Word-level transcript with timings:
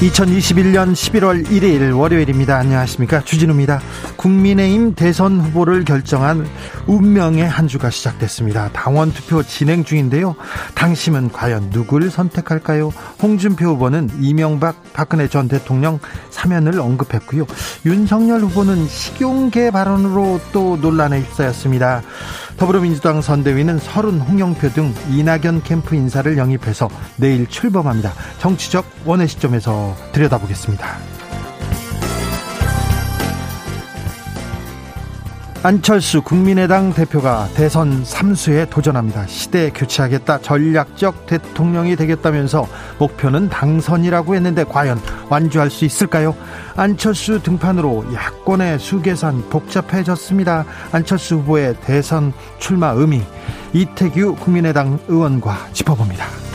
2021년 0.00 0.92
11월 0.92 1.44
1일 1.46 1.94
월요일입니다. 1.94 2.56
안녕하십니까. 2.56 3.20
주진우입니다. 3.20 3.82
국민의힘 4.16 4.94
대선 4.94 5.38
후보를 5.38 5.84
결정한 5.84 6.48
운명의 6.90 7.48
한 7.48 7.68
주가 7.68 7.88
시작됐습니다. 7.88 8.68
당원 8.72 9.12
투표 9.12 9.44
진행 9.44 9.84
중인데요. 9.84 10.34
당심은 10.74 11.30
과연 11.30 11.70
누구를 11.70 12.10
선택할까요? 12.10 12.92
홍준표 13.22 13.66
후보는 13.66 14.10
이명박 14.20 14.82
박근혜 14.92 15.28
전 15.28 15.46
대통령 15.46 16.00
사면을 16.30 16.80
언급했고요. 16.80 17.46
윤석열 17.86 18.40
후보는 18.40 18.88
식용계 18.88 19.70
발언으로 19.70 20.40
또 20.52 20.78
논란에 20.78 21.20
휩싸였습니다. 21.20 22.02
더불어민주당 22.56 23.22
선대위는 23.22 23.78
서른 23.78 24.20
홍영표 24.20 24.70
등 24.70 24.92
이낙연 25.10 25.62
캠프 25.62 25.94
인사를 25.94 26.36
영입해서 26.36 26.90
내일 27.16 27.46
출범합니다. 27.46 28.12
정치적 28.40 28.84
원의 29.04 29.28
시점에서 29.28 29.96
들여다보겠습니다. 30.10 31.19
안철수 35.62 36.22
국민의당 36.22 36.94
대표가 36.94 37.46
대선 37.54 38.02
3수에 38.02 38.70
도전합니다. 38.70 39.26
시대 39.26 39.68
교체하겠다, 39.68 40.40
전략적 40.40 41.26
대통령이 41.26 41.96
되겠다면서 41.96 42.66
목표는 42.98 43.50
당선이라고 43.50 44.34
했는데 44.36 44.64
과연 44.64 44.98
완주할 45.28 45.68
수 45.68 45.84
있을까요? 45.84 46.34
안철수 46.76 47.42
등판으로 47.42 48.06
야권의 48.14 48.78
수계산 48.78 49.50
복잡해졌습니다. 49.50 50.64
안철수 50.92 51.36
후보의 51.36 51.76
대선 51.82 52.32
출마 52.58 52.92
의미 52.92 53.20
이태규 53.74 54.36
국민의당 54.36 54.98
의원과 55.08 55.68
짚어봅니다. 55.74 56.49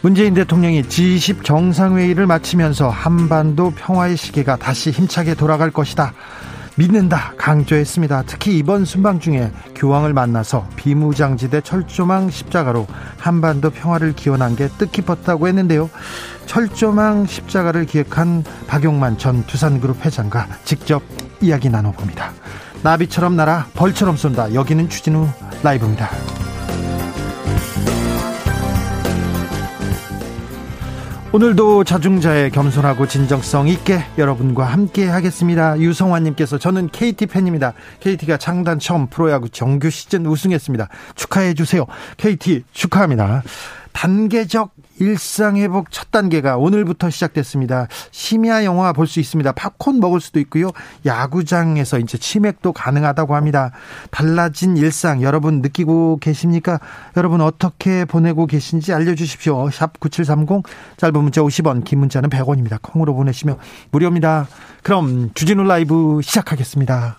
문재인 0.00 0.34
대통령이 0.34 0.82
G20 0.82 1.44
정상회의를 1.44 2.26
마치면서 2.26 2.88
한반도 2.88 3.72
평화의 3.72 4.16
시계가 4.16 4.56
다시 4.56 4.90
힘차게 4.90 5.34
돌아갈 5.34 5.70
것이다. 5.70 6.12
믿는다 6.76 7.32
강조했습니다. 7.36 8.22
특히 8.26 8.56
이번 8.56 8.84
순방 8.84 9.18
중에 9.18 9.50
교황을 9.74 10.12
만나서 10.12 10.68
비무장지대 10.76 11.62
철조망 11.62 12.30
십자가로 12.30 12.86
한반도 13.18 13.70
평화를 13.70 14.12
기원한 14.12 14.54
게 14.54 14.68
뜻깊었다고 14.78 15.48
했는데요. 15.48 15.90
철조망 16.46 17.26
십자가를 17.26 17.84
기획한 17.84 18.44
박용만 18.68 19.18
전 19.18 19.44
두산그룹 19.46 20.04
회장과 20.06 20.46
직접 20.64 21.02
이야기 21.40 21.68
나눠봅니다. 21.68 22.32
나비처럼 22.84 23.34
날아 23.34 23.66
벌처럼 23.74 24.16
쏜다. 24.16 24.54
여기는 24.54 24.88
추진우 24.88 25.26
라이브입니다. 25.64 26.08
오늘도 31.30 31.84
자중자의 31.84 32.50
겸손하고 32.52 33.06
진정성 33.06 33.68
있게 33.68 34.00
여러분과 34.16 34.64
함께 34.64 35.06
하겠습니다. 35.06 35.78
유성환님께서 35.78 36.56
저는 36.56 36.88
KT 36.88 37.26
팬입니다. 37.26 37.74
KT가 38.00 38.38
창단 38.38 38.78
처음 38.78 39.08
프로야구 39.08 39.50
정규 39.50 39.90
시즌 39.90 40.24
우승했습니다. 40.24 40.88
축하해 41.16 41.52
주세요. 41.52 41.84
KT 42.16 42.64
축하합니다. 42.72 43.42
단계적 43.98 44.74
일상회복 45.00 45.90
첫 45.90 46.12
단계가 46.12 46.56
오늘부터 46.56 47.10
시작됐습니다. 47.10 47.88
심야 48.12 48.64
영화 48.64 48.92
볼 48.92 49.08
수 49.08 49.18
있습니다. 49.18 49.50
팝콘 49.50 49.98
먹을 49.98 50.20
수도 50.20 50.38
있고요. 50.38 50.70
야구장에서 51.04 51.98
이제 51.98 52.16
치맥도 52.16 52.72
가능하다고 52.74 53.34
합니다. 53.34 53.72
달라진 54.12 54.76
일상 54.76 55.20
여러분 55.22 55.62
느끼고 55.62 56.18
계십니까? 56.20 56.78
여러분 57.16 57.40
어떻게 57.40 58.04
보내고 58.04 58.46
계신지 58.46 58.92
알려주십시오. 58.92 59.68
샵 59.70 59.98
9730 59.98 60.62
짧은 60.96 61.20
문자 61.20 61.40
50원 61.40 61.82
긴 61.82 61.98
문자는 61.98 62.30
100원입니다. 62.30 62.80
콩으로 62.80 63.14
보내시면 63.14 63.56
무료입니다. 63.90 64.46
그럼 64.84 65.30
주진우 65.34 65.64
라이브 65.64 66.20
시작하겠습니다. 66.22 67.18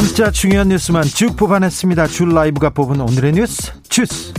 진짜 0.00 0.30
중요한 0.30 0.68
뉴스만 0.68 1.02
쭉 1.02 1.36
뽑아냈습니다. 1.36 2.06
줄 2.06 2.32
라이브가 2.32 2.70
뽑은 2.70 3.00
오늘의 3.00 3.32
뉴스 3.32 3.72
주스. 3.88 4.32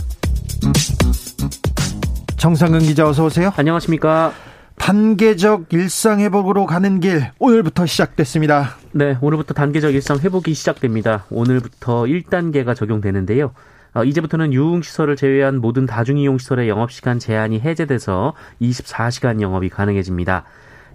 정상근 2.38 2.78
기자 2.78 3.06
어서 3.06 3.26
오세요. 3.26 3.52
안녕하십니까. 3.54 4.32
단계적 4.76 5.66
일상 5.74 6.20
회복으로 6.20 6.64
가는 6.64 6.98
길 7.00 7.30
오늘부터 7.38 7.84
시작됐습니다. 7.84 8.76
네, 8.92 9.18
오늘부터 9.20 9.52
단계적 9.52 9.92
일상 9.92 10.18
회복이 10.18 10.54
시작됩니다. 10.54 11.26
오늘부터 11.28 12.04
1단계가 12.04 12.74
적용되는데요. 12.74 13.52
어, 13.92 14.04
이제부터는 14.04 14.54
유흥시설을 14.54 15.16
제외한 15.16 15.60
모든 15.60 15.84
다중이용시설의 15.84 16.70
영업시간 16.70 17.18
제한이 17.18 17.60
해제돼서 17.60 18.32
24시간 18.62 19.42
영업이 19.42 19.68
가능해집니다. 19.68 20.44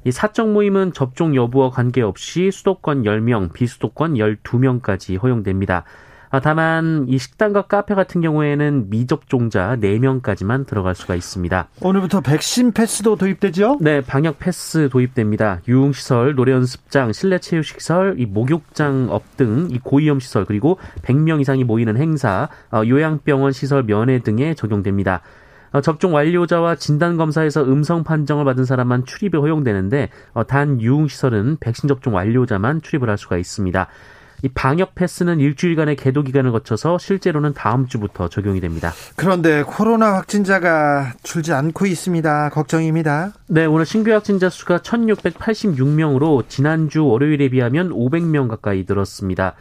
이 0.06 0.12
사적 0.12 0.52
모임은 0.52 0.94
접종 0.94 1.36
여부와 1.36 1.72
관계없이 1.72 2.52
수도권 2.52 3.04
10명, 3.04 3.52
비수도권 3.54 4.14
12명까지 4.14 5.22
허용됩니다. 5.22 5.84
아, 6.32 6.40
다만 6.42 7.06
이 7.08 7.18
식당과 7.18 7.64
카페 7.64 7.96
같은 7.96 8.20
경우에는 8.20 8.90
미접종자 8.90 9.78
4명까지만 9.78 10.68
들어갈 10.68 10.94
수가 10.94 11.16
있습니다. 11.16 11.70
오늘부터 11.82 12.22
백신 12.22 12.74
패스도 12.74 13.16
도입되죠? 13.16 13.78
네, 13.80 14.02
방역 14.02 14.38
패스 14.38 14.90
도입됩니다. 14.90 15.62
유흥시설, 15.68 16.36
노래연습장, 16.36 17.14
실내체육시설, 17.14 18.16
이 18.20 18.26
목욕장 18.26 19.08
업 19.12 19.24
등 19.38 19.68
이 19.72 19.80
고위험 19.80 20.20
시설 20.20 20.46
그리고 20.46 20.78
100명 21.04 21.42
이상이 21.42 21.64
모이는 21.64 21.98
행사, 21.98 22.50
어, 22.72 22.84
요양병원 22.86 23.52
시설 23.54 23.84
면회 23.84 24.20
등에 24.20 24.54
적용됩니다. 24.56 25.22
어, 25.76 25.82
접종 25.82 26.14
완료자와 26.14 26.78
진단검사에서 26.78 27.66
음성 27.66 28.06
판정을 28.06 28.46
받은 28.46 28.64
사람만 28.64 29.04
출입이 29.06 29.38
허용되는데 29.38 30.10
어, 30.34 30.48
단 30.48 30.80
유흥시설은 30.80 31.58
백신 31.60 31.90
접종 31.90 32.16
완료자만 32.16 32.82
출입을 32.82 33.10
할 33.10 33.18
수가 33.18 33.36
있습니다. 33.36 33.86
이 34.44 34.50
방역 34.50 34.96
패스는 34.96 35.42
일주일간의 35.42 35.98
계도 35.98 36.24
기간을 36.24 36.54
거쳐서 36.54 36.98
실제로는 36.98 37.54
다음 37.54 37.88
주부터 37.88 38.30
적용이 38.30 38.62
됩니다. 38.62 38.94
그런데 39.18 39.64
코로나 39.64 40.14
확진자가 40.14 41.12
줄지 41.24 41.52
않고 41.52 41.86
있습니다. 41.88 42.50
걱정입니다. 42.52 43.34
네, 43.48 43.66
오늘 43.66 43.86
신규 43.86 44.12
확진자 44.12 44.50
수가 44.50 44.78
1686명으로 44.78 46.48
지난주 46.48 47.06
월요일에 47.06 47.50
비하면 47.50 47.90
500명 47.90 48.48
가까이 48.48 48.86
늘었습니다. 48.88 49.56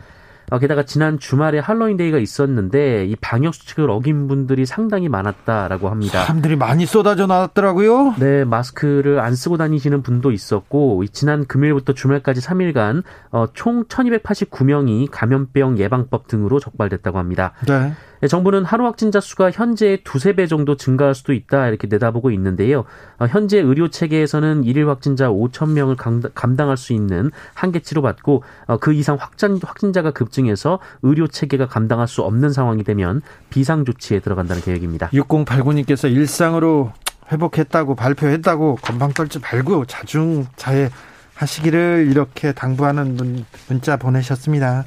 어, 0.50 0.58
게다가 0.58 0.84
지난 0.84 1.18
주말에 1.18 1.58
할로윈데이가 1.58 2.18
있었는데 2.18 3.06
이 3.06 3.16
방역 3.16 3.54
수칙을 3.54 3.90
어긴 3.90 4.28
분들이 4.28 4.66
상당히 4.66 5.08
많았다라고 5.08 5.88
합니다. 5.88 6.22
사람들이 6.22 6.56
많이 6.56 6.86
쏟아져 6.86 7.26
나왔더라고요. 7.26 8.14
네, 8.18 8.44
마스크를 8.44 9.20
안 9.20 9.34
쓰고 9.34 9.56
다니시는 9.56 10.02
분도 10.02 10.30
있었고 10.30 11.04
지난 11.12 11.46
금요일부터 11.46 11.92
주말까지 11.94 12.40
3일간 12.40 13.02
어, 13.30 13.46
총 13.52 13.84
1,289명이 13.84 15.08
감염병 15.10 15.78
예방법 15.78 16.28
등으로 16.28 16.60
적발됐다고 16.60 17.18
합니다. 17.18 17.52
네. 17.66 17.92
네, 18.24 18.28
정부는 18.28 18.64
하루 18.64 18.86
확진자 18.86 19.20
수가 19.20 19.50
현재 19.50 19.98
두세 20.02 20.32
배 20.32 20.46
정도 20.46 20.78
증가할 20.78 21.14
수도 21.14 21.34
있다 21.34 21.68
이렇게 21.68 21.86
내다보고 21.88 22.30
있는데요. 22.30 22.86
어, 23.18 23.26
현재 23.26 23.58
의료 23.58 23.90
체계에서는 23.90 24.64
일일 24.64 24.88
확진자 24.88 25.28
5천 25.28 25.72
명을 25.72 25.96
감당할 26.34 26.78
수 26.78 26.94
있는 26.94 27.30
한계치로 27.52 28.00
받고 28.00 28.42
어, 28.66 28.78
그 28.78 28.94
이상 28.94 29.18
확진 29.20 29.60
확진자가 29.62 30.12
급증해서 30.12 30.78
의료 31.02 31.26
체계가 31.28 31.66
감당할 31.66 32.08
수 32.08 32.22
없는 32.22 32.50
상황이 32.50 32.82
되면 32.82 33.20
비상 33.50 33.84
조치에 33.84 34.20
들어간다는 34.20 34.62
계획입니다. 34.62 35.10
6089님께서 35.10 36.10
일상으로 36.10 36.94
회복했다고 37.30 37.94
발표했다고 37.94 38.76
건방 38.80 39.12
떨지 39.12 39.38
말고 39.38 39.84
자중자애 39.84 40.88
하시기를 41.34 42.08
이렇게 42.10 42.52
당부하는 42.52 43.16
문, 43.16 43.44
문자 43.68 43.98
보내셨습니다. 43.98 44.86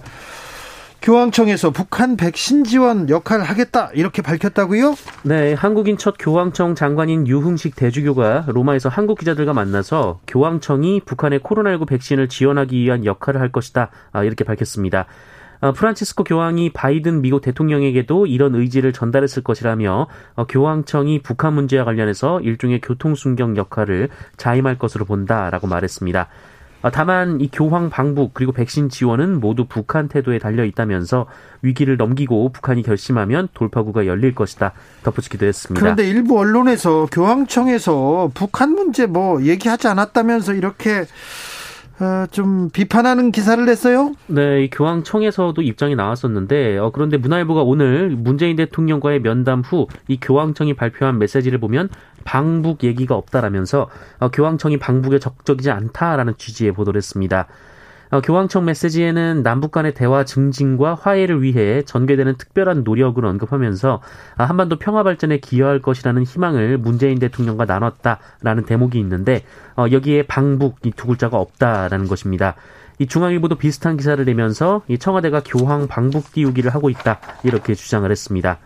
교황청에서 1.01 1.71
북한 1.71 2.17
백신 2.17 2.63
지원 2.63 3.09
역할 3.09 3.41
하겠다 3.41 3.91
이렇게 3.93 4.21
밝혔다고요? 4.21 4.95
네, 5.23 5.53
한국인 5.53 5.97
첫 5.97 6.15
교황청 6.19 6.75
장관인 6.75 7.27
유흥식 7.27 7.75
대주교가 7.75 8.45
로마에서 8.47 8.89
한국 8.89 9.19
기자들과 9.19 9.53
만나서 9.53 10.19
교황청이 10.27 11.01
북한의 11.05 11.39
코로나19 11.39 11.87
백신을 11.87 12.29
지원하기 12.29 12.77
위한 12.77 13.05
역할을 13.05 13.39
할 13.39 13.51
것이다 13.51 13.89
아, 14.11 14.23
이렇게 14.23 14.43
밝혔습니다. 14.43 15.05
어, 15.59 15.71
프란치스코 15.71 16.23
교황이 16.23 16.71
바이든 16.71 17.21
미국 17.21 17.41
대통령에게도 17.41 18.27
이런 18.27 18.53
의지를 18.55 18.93
전달했을 18.93 19.43
것이라며 19.43 20.07
어, 20.35 20.45
교황청이 20.45 21.21
북한 21.21 21.53
문제와 21.53 21.83
관련해서 21.83 22.41
일종의 22.41 22.81
교통순경 22.81 23.57
역할을 23.57 24.09
자임할 24.37 24.77
것으로 24.77 25.05
본다라고 25.05 25.67
말했습니다. 25.67 26.27
어, 26.87 26.91
다만 26.91 27.41
이 27.41 27.49
교황 27.51 27.89
방북 27.89 28.33
그리고 28.33 28.51
백신 28.53 28.89
지원은 28.89 29.39
모두 29.39 29.65
북한 29.65 30.07
태도에 30.07 30.39
달려 30.39 30.63
있다면서 30.63 31.27
위기를 31.61 31.97
넘기고 31.97 32.51
북한이 32.53 32.81
결심하면 32.83 33.49
돌파구가 33.53 34.05
열릴 34.05 34.33
것이다 34.33 34.71
덧붙이기도 35.03 35.45
했습니다. 35.45 35.81
그런데 35.81 36.07
일부 36.07 36.39
언론에서 36.39 37.07
교황청에서 37.11 38.31
북한 38.33 38.71
문제 38.71 39.05
뭐 39.05 39.43
얘기하지 39.43 39.87
않았다면서 39.87 40.53
이렇게 40.53 41.05
어, 41.99 42.27
좀 42.29 42.69
비판하는 42.69 43.31
기사를 43.31 43.65
냈어요? 43.65 44.13
네, 44.27 44.63
이 44.65 44.69
교황청에서도 44.69 45.59
입장이 45.63 45.95
나왔었는데 45.95 46.77
어, 46.77 46.91
그런데 46.91 47.17
문화일보가 47.17 47.63
오늘 47.63 48.09
문재인 48.11 48.55
대통령과의 48.55 49.21
면담 49.21 49.61
후 49.61 49.87
이 50.07 50.19
교황청이 50.19 50.75
발표한 50.75 51.17
메시지를 51.17 51.59
보면 51.59 51.89
방북 52.23 52.83
얘기가 52.83 53.15
없다라면서 53.15 53.89
어, 54.19 54.29
교황청이 54.29 54.77
방북에 54.77 55.17
적극적이지 55.17 55.71
않다라는 55.71 56.35
취지의 56.37 56.71
보도를 56.73 56.99
했습니다. 56.99 57.47
어, 58.09 58.21
교황청 58.21 58.65
메시지에는 58.65 59.43
남북 59.43 59.71
간의 59.71 59.93
대화 59.93 60.25
증진과 60.25 60.95
화해를 60.95 61.41
위해 61.41 61.81
전개되는 61.83 62.35
특별한 62.37 62.83
노력을 62.83 63.23
언급하면서 63.23 64.01
아, 64.35 64.43
한반도 64.43 64.77
평화 64.77 65.03
발전에 65.03 65.37
기여할 65.37 65.81
것이라는 65.81 66.23
희망을 66.23 66.77
문재인 66.77 67.19
대통령과 67.19 67.65
나눴다라는 67.65 68.65
대목이 68.65 68.99
있는데 68.99 69.43
어, 69.77 69.85
여기에 69.91 70.23
방북 70.23 70.79
이 70.83 70.91
두 70.97 71.07
글자가 71.07 71.37
없다라는 71.37 72.07
것입니다. 72.07 72.55
이 72.99 73.05
중앙일보도 73.05 73.55
비슷한 73.55 73.95
기사를 73.95 74.23
내면서 74.25 74.81
이 74.87 74.97
청와대가 74.97 75.41
교황 75.45 75.87
방북 75.87 76.31
띄우기를 76.33 76.73
하고 76.73 76.89
있다 76.89 77.19
이렇게 77.43 77.75
주장을 77.75 78.09
했습니다. 78.09 78.57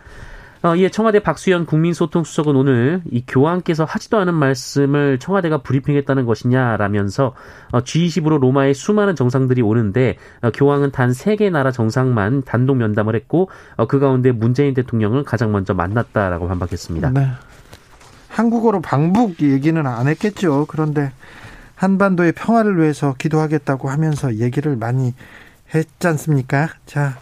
어, 0.64 0.76
이에 0.76 0.88
청와대 0.90 1.18
박수현 1.18 1.66
국민소통수석은 1.66 2.54
오늘 2.54 3.02
이 3.10 3.24
교황께서 3.26 3.84
하지도 3.84 4.18
않은 4.18 4.32
말씀을 4.34 5.18
청와대가 5.18 5.58
브리핑했다는 5.62 6.24
것이냐라면서 6.24 7.34
어, 7.72 7.80
G20으로 7.80 8.38
로마에 8.38 8.72
수많은 8.72 9.16
정상들이 9.16 9.60
오는데 9.62 10.16
어, 10.42 10.50
교황은 10.52 10.92
단 10.92 11.10
세 11.10 11.36
개 11.36 11.50
나라 11.50 11.72
정상만 11.72 12.42
단독 12.44 12.76
면담을 12.76 13.16
했고 13.16 13.50
어, 13.76 13.86
그 13.86 13.98
가운데 13.98 14.30
문재인 14.30 14.74
대통령을 14.74 15.24
가장 15.24 15.50
먼저 15.50 15.74
만났다라고 15.74 16.46
반박했습니다. 16.46 17.10
네. 17.10 17.26
한국어로 18.28 18.80
방북 18.80 19.42
얘기는 19.42 19.84
안 19.86 20.06
했겠죠. 20.08 20.66
그런데 20.68 21.12
한반도의 21.74 22.32
평화를 22.32 22.78
위해서 22.78 23.14
기도하겠다고 23.18 23.90
하면서 23.90 24.36
얘기를 24.36 24.76
많이 24.76 25.12
했지 25.74 26.06
않습니까? 26.06 26.68
자, 26.86 27.18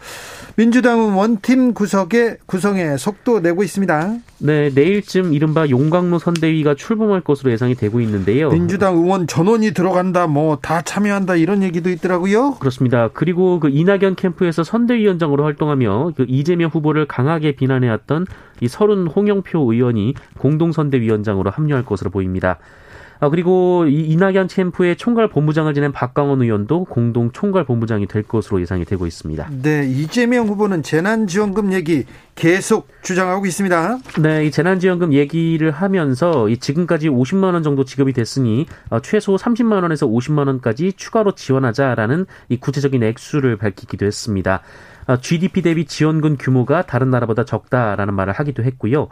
민주당은 0.56 1.14
원팀 1.14 1.72
구석에 1.74 2.36
구성에 2.46 2.96
속도 2.96 3.40
내고 3.40 3.62
있습니다. 3.62 4.16
네, 4.38 4.70
내일쯤 4.74 5.32
이른바 5.32 5.68
용광로 5.68 6.18
선대위가 6.18 6.74
출범할 6.74 7.20
것으로 7.22 7.52
예상이 7.52 7.74
되고 7.74 8.00
있는데요. 8.00 8.50
민주당 8.50 8.96
의원 8.96 9.26
전원이 9.26 9.72
들어간다, 9.72 10.26
뭐 10.26 10.58
다 10.60 10.82
참여한다 10.82 11.36
이런 11.36 11.62
얘기도 11.62 11.88
있더라고요. 11.90 12.56
그렇습니다. 12.56 13.08
그리고 13.14 13.60
그 13.60 13.68
이낙연 13.70 14.16
캠프에서 14.16 14.64
선대위원장으로 14.64 15.44
활동하며 15.44 16.12
그 16.16 16.26
이재명 16.28 16.70
후보를 16.70 17.06
강하게 17.06 17.52
비난해왔던 17.52 18.26
이 18.60 18.68
서른 18.68 19.06
홍영표 19.06 19.72
의원이 19.72 20.14
공동 20.38 20.72
선대위원장으로 20.72 21.50
합류할 21.50 21.84
것으로 21.84 22.10
보입니다. 22.10 22.58
아, 23.20 23.28
그리고 23.28 23.84
이 23.86 24.00
이낙연 24.06 24.48
캠프의 24.48 24.96
총괄 24.96 25.28
본부장을 25.28 25.74
지낸 25.74 25.92
박강원 25.92 26.40
의원도 26.40 26.84
공동 26.84 27.30
총괄 27.32 27.64
본부장이 27.64 28.06
될 28.06 28.22
것으로 28.22 28.60
예상이 28.62 28.86
되고 28.86 29.06
있습니다. 29.06 29.50
네, 29.62 29.86
이재명 29.86 30.48
후보는 30.48 30.82
재난지원금 30.82 31.74
얘기 31.74 32.06
계속 32.34 32.88
주장하고 33.02 33.44
있습니다. 33.44 33.98
네, 34.22 34.46
이 34.46 34.50
재난지원금 34.50 35.12
얘기를 35.12 35.70
하면서 35.70 36.48
이 36.48 36.56
지금까지 36.56 37.10
50만 37.10 37.52
원 37.52 37.62
정도 37.62 37.84
지급이 37.84 38.14
됐으니 38.14 38.66
어, 38.88 39.00
최소 39.00 39.36
30만 39.36 39.82
원에서 39.82 40.06
50만 40.06 40.46
원까지 40.46 40.94
추가로 40.94 41.34
지원하자라는 41.34 42.24
이 42.48 42.56
구체적인 42.56 43.02
액수를 43.02 43.58
밝히기도 43.58 44.06
했습니다. 44.06 44.62
GDP 45.20 45.60
어, 45.60 45.62
대비 45.62 45.84
지원금 45.84 46.36
규모가 46.38 46.82
다른 46.82 47.10
나라보다 47.10 47.44
적다라는 47.44 48.14
말을 48.14 48.32
하기도 48.32 48.62
했고요. 48.64 49.08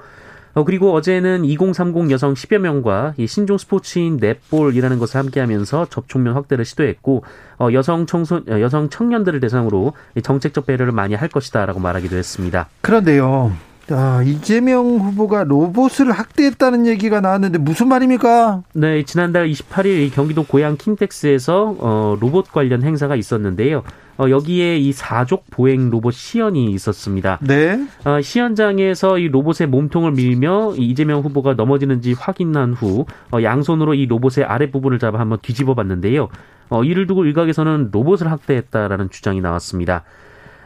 어, 0.58 0.64
그리고 0.64 0.92
어제는 0.92 1.44
2030 1.44 2.10
여성 2.10 2.34
10여 2.34 2.58
명과 2.58 3.14
이 3.16 3.28
신종 3.28 3.58
스포츠인 3.58 4.16
넷볼이라는 4.16 4.98
것을 4.98 5.18
함께하면서 5.20 5.86
접촉면 5.88 6.34
확대를 6.34 6.64
시도했고 6.64 7.22
어, 7.60 7.68
여성 7.72 8.06
청소 8.06 8.38
어, 8.38 8.60
여성 8.60 8.88
청년들을 8.88 9.38
대상으로 9.38 9.92
정책적 10.20 10.66
배려를 10.66 10.90
많이 10.90 11.14
할 11.14 11.28
것이다라고 11.28 11.78
말하기도 11.78 12.16
했습니다. 12.16 12.68
그런데요. 12.80 13.52
아, 13.90 14.22
이재명 14.22 14.98
후보가 14.98 15.44
로봇을 15.44 16.12
학대했다는 16.12 16.86
얘기가 16.86 17.20
나왔는데 17.20 17.58
무슨 17.58 17.88
말입니까? 17.88 18.62
네, 18.74 19.02
지난달 19.04 19.48
28일 19.48 20.12
경기도 20.14 20.44
고양 20.44 20.76
킨텍스에서 20.76 21.76
어, 21.78 22.16
로봇 22.20 22.52
관련 22.52 22.82
행사가 22.82 23.16
있었는데요. 23.16 23.82
어, 24.18 24.28
여기에 24.28 24.78
이 24.78 24.92
사족 24.92 25.44
보행 25.50 25.90
로봇 25.90 26.12
시연이 26.12 26.70
있었습니다. 26.72 27.38
네. 27.40 27.86
어, 28.04 28.20
시연장에서 28.20 29.18
이 29.18 29.28
로봇의 29.28 29.68
몸통을 29.68 30.12
밀며 30.12 30.74
이재명 30.76 31.20
후보가 31.20 31.54
넘어지는지 31.54 32.14
확인한 32.14 32.74
후 32.74 33.06
어, 33.32 33.42
양손으로 33.42 33.94
이 33.94 34.06
로봇의 34.06 34.44
아랫부분을 34.44 34.98
잡아 34.98 35.20
한번 35.20 35.38
뒤집어 35.40 35.74
봤는데요. 35.74 36.28
어, 36.68 36.84
이를 36.84 37.06
두고 37.06 37.24
일각에서는 37.24 37.90
로봇을 37.92 38.30
학대했다라는 38.30 39.10
주장이 39.10 39.40
나왔습니다. 39.40 40.04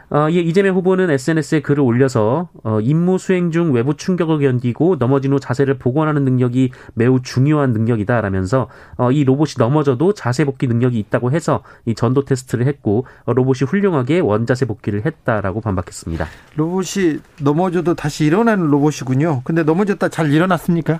어, 0.09 0.29
이재명 0.29 0.75
후보는 0.75 1.09
SNS에 1.09 1.61
글을 1.61 1.81
올려서 1.81 2.49
어, 2.63 2.79
임무 2.81 3.17
수행 3.17 3.51
중 3.51 3.73
외부 3.73 3.95
충격을 3.95 4.39
견디고 4.39 4.97
넘어진 4.97 5.33
후 5.33 5.39
자세를 5.39 5.77
복원하는 5.77 6.23
능력이 6.23 6.71
매우 6.93 7.21
중요한 7.21 7.73
능력이다라면서 7.73 8.69
어, 8.97 9.11
이 9.11 9.23
로봇이 9.23 9.53
넘어져도 9.57 10.13
자세 10.13 10.45
복귀 10.45 10.67
능력이 10.67 10.99
있다고 10.99 11.31
해서 11.31 11.63
이 11.85 11.95
전도 11.95 12.25
테스트를 12.25 12.67
했고 12.67 13.05
어, 13.25 13.33
로봇이 13.33 13.67
훌륭하게 13.67 14.19
원자세 14.19 14.65
복귀를 14.65 15.05
했다라고 15.05 15.61
반박했습니다. 15.61 16.27
로봇이 16.55 17.19
넘어져도 17.41 17.95
다시 17.95 18.25
일어나는 18.25 18.67
로봇이군요. 18.67 19.41
근데 19.43 19.63
넘어졌다 19.63 20.09
잘 20.09 20.31
일어났습니까? 20.31 20.99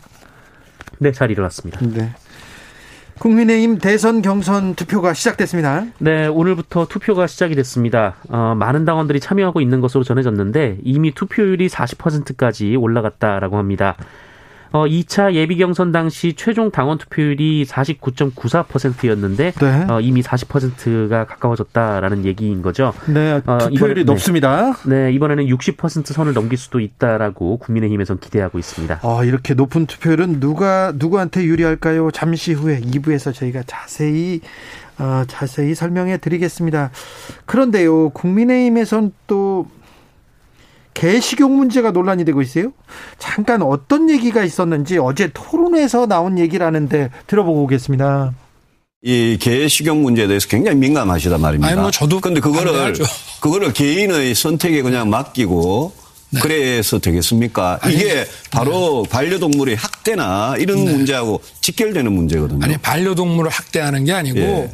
네, 1.00 1.12
잘 1.12 1.32
일어났습니다. 1.32 1.80
네. 1.86 2.14
국민의힘 3.20 3.78
대선 3.78 4.22
경선 4.22 4.76
투표가 4.76 5.14
시작됐습니다. 5.14 5.86
네, 6.00 6.28
오늘부터 6.28 6.88
투표가 6.88 7.28
시작이 7.28 7.56
됐습니다. 7.56 8.16
어, 8.30 8.56
많은 8.58 8.86
당원들이 8.86 9.20
참여하고 9.20 9.62
있는 9.62 9.82
것으로 9.82 10.04
전해졌는데 10.04 10.80
이미 10.84 11.14
투표율이 11.14 11.68
40%까지 11.68 12.76
올라갔다라고 12.76 13.58
합니다. 13.58 13.96
어, 14.74 14.88
2차 14.88 15.34
예비 15.36 15.58
경선 15.58 15.92
당시 15.92 16.34
최종 16.34 16.72
당원 16.72 16.98
투표율이 16.98 17.64
49.94%였는데 17.66 19.52
네. 19.52 19.86
어, 19.88 20.02
이미 20.02 20.24
40%가 20.24 21.26
가까워졌다라는 21.26 22.26
얘기인 22.26 22.64
거죠. 22.64 22.92
네, 23.06 23.40
어, 23.46 23.58
투표율이 23.60 24.02
어, 24.02 24.04
높습니다. 24.06 24.74
네, 24.88 25.06
네, 25.06 25.14
이번에는 25.14 25.46
60% 25.46 26.08
선을 26.08 26.34
넘길 26.34 26.58
수도 26.58 26.80
있다라고 26.80 27.58
국민의힘에선 27.58 28.20
기대하고 28.20 28.58
있습니다. 28.58 29.02
아, 29.04 29.24
이렇게 29.24 29.54
높은 29.54 29.86
투표율은 29.86 30.40
누가 30.40 30.92
누구한테 30.96 31.44
유리할까요? 31.44 32.10
잠시 32.10 32.54
후에 32.54 32.82
2부에서 32.82 33.32
저희가 33.32 33.62
자세히 33.68 34.42
어, 34.98 35.24
자세히 35.28 35.76
설명해 35.76 36.18
드리겠습니다. 36.18 36.90
그런데요, 37.46 38.10
국민의힘에선 38.10 39.12
또 39.28 39.68
개식용 40.94 41.56
문제가 41.56 41.92
논란이 41.92 42.26
되고 42.26 42.42
있어요. 42.42 42.72
잠깐 43.18 43.62
어떤 43.62 44.10
얘기가 44.10 44.44
있었는지 44.44 44.98
어제 44.98 45.30
토론에서 45.34 46.08
나온 46.08 46.38
얘기라는데 46.40 47.10
들어보고 47.28 47.64
오겠습니다. 47.64 48.34
이 49.06 49.38
개식용 49.40 50.02
문제에 50.02 50.28
대해서 50.28 50.48
굉장히 50.48 50.78
민감하시단 50.78 51.40
말입니다. 51.42 51.72
아니 51.72 51.80
뭐 51.80 51.92
저도 51.92 52.22
근데 52.22 52.40
그거를 52.40 52.72
반대하죠. 52.72 53.04
그거를 53.42 53.74
개인의 53.74 54.34
선택에 54.34 54.82
그냥 54.82 55.10
맡기고 55.10 55.94
네. 56.30 56.40
그래서 56.42 57.00
되겠습니까? 57.00 57.80
아니, 57.82 57.96
이게 57.96 58.26
바로 58.50 59.04
네. 59.06 59.10
반려동물의 59.12 59.76
학대나 59.76 60.56
이런 60.58 60.86
네. 60.86 60.92
문제하고 60.92 61.42
직결되는 61.62 62.12
문제거든요. 62.12 62.64
아니 62.64 62.78
반려동물을 62.78 63.52
학대하는 63.52 64.06
게 64.06 64.14
아니고 64.14 64.40
예. 64.40 64.74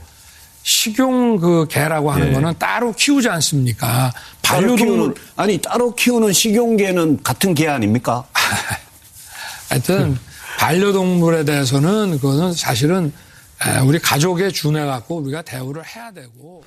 식용 0.80 1.36
그 1.36 1.66
개라고 1.68 2.10
하는 2.10 2.30
예. 2.30 2.32
거는 2.32 2.54
따로 2.58 2.94
키우지 2.94 3.28
않습니까? 3.28 4.14
반려동물 4.42 5.14
아니 5.36 5.58
따로 5.58 5.94
키우는 5.94 6.32
식용 6.32 6.78
개는 6.78 7.22
같은 7.22 7.54
개 7.54 7.68
아닙니까? 7.68 8.24
하여튼 9.68 10.18
반려동물에 10.58 11.44
대해서는 11.44 12.18
그거는 12.22 12.54
사실은 12.54 13.12
우리 13.86 14.00
가족에 14.00 14.52
준해 14.52 14.86
갖고 14.86 15.18
우리가 15.18 15.42
대우를 15.42 15.84
해야 15.86 16.12
되고 16.12 16.64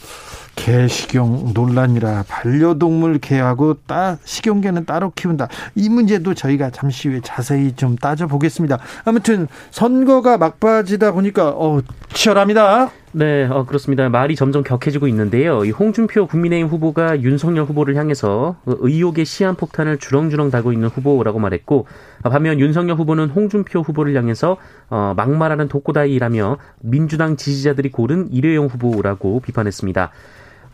개 0.56 0.86
식용 0.88 1.54
논란이라 1.54 2.24
반려동물 2.28 3.18
개하고 3.18 3.78
따 3.86 4.18
식용개는 4.26 4.84
따로 4.84 5.10
키운다. 5.16 5.48
이 5.74 5.88
문제도 5.88 6.34
저희가 6.34 6.68
잠시 6.68 7.08
후에 7.08 7.22
자세히 7.24 7.72
좀 7.76 7.96
따져 7.96 8.26
보겠습니다. 8.26 8.78
아무튼 9.06 9.48
선거가 9.70 10.36
막바지다 10.36 11.12
보니까 11.12 11.48
어 11.56 11.80
치열합니다. 12.12 12.90
네, 13.14 13.44
어, 13.44 13.66
그렇습니다. 13.66 14.08
말이 14.08 14.34
점점 14.36 14.62
격해지고 14.62 15.06
있는데요. 15.08 15.66
이 15.66 15.70
홍준표 15.70 16.26
국민의힘 16.26 16.68
후보가 16.68 17.20
윤석열 17.20 17.66
후보를 17.66 17.94
향해서 17.96 18.56
의혹의 18.64 19.26
시한폭탄을 19.26 19.98
주렁주렁 19.98 20.50
달고 20.50 20.72
있는 20.72 20.88
후보라고 20.88 21.38
말했고, 21.38 21.86
반면 22.22 22.58
윤석열 22.58 22.96
후보는 22.96 23.28
홍준표 23.28 23.80
후보를 23.80 24.16
향해서 24.16 24.56
어, 24.88 25.12
막말하는 25.14 25.68
독고다이라며 25.68 26.56
민주당 26.80 27.36
지지자들이 27.36 27.90
고른 27.90 28.32
일회용 28.32 28.66
후보라고 28.66 29.40
비판했습니다. 29.40 30.10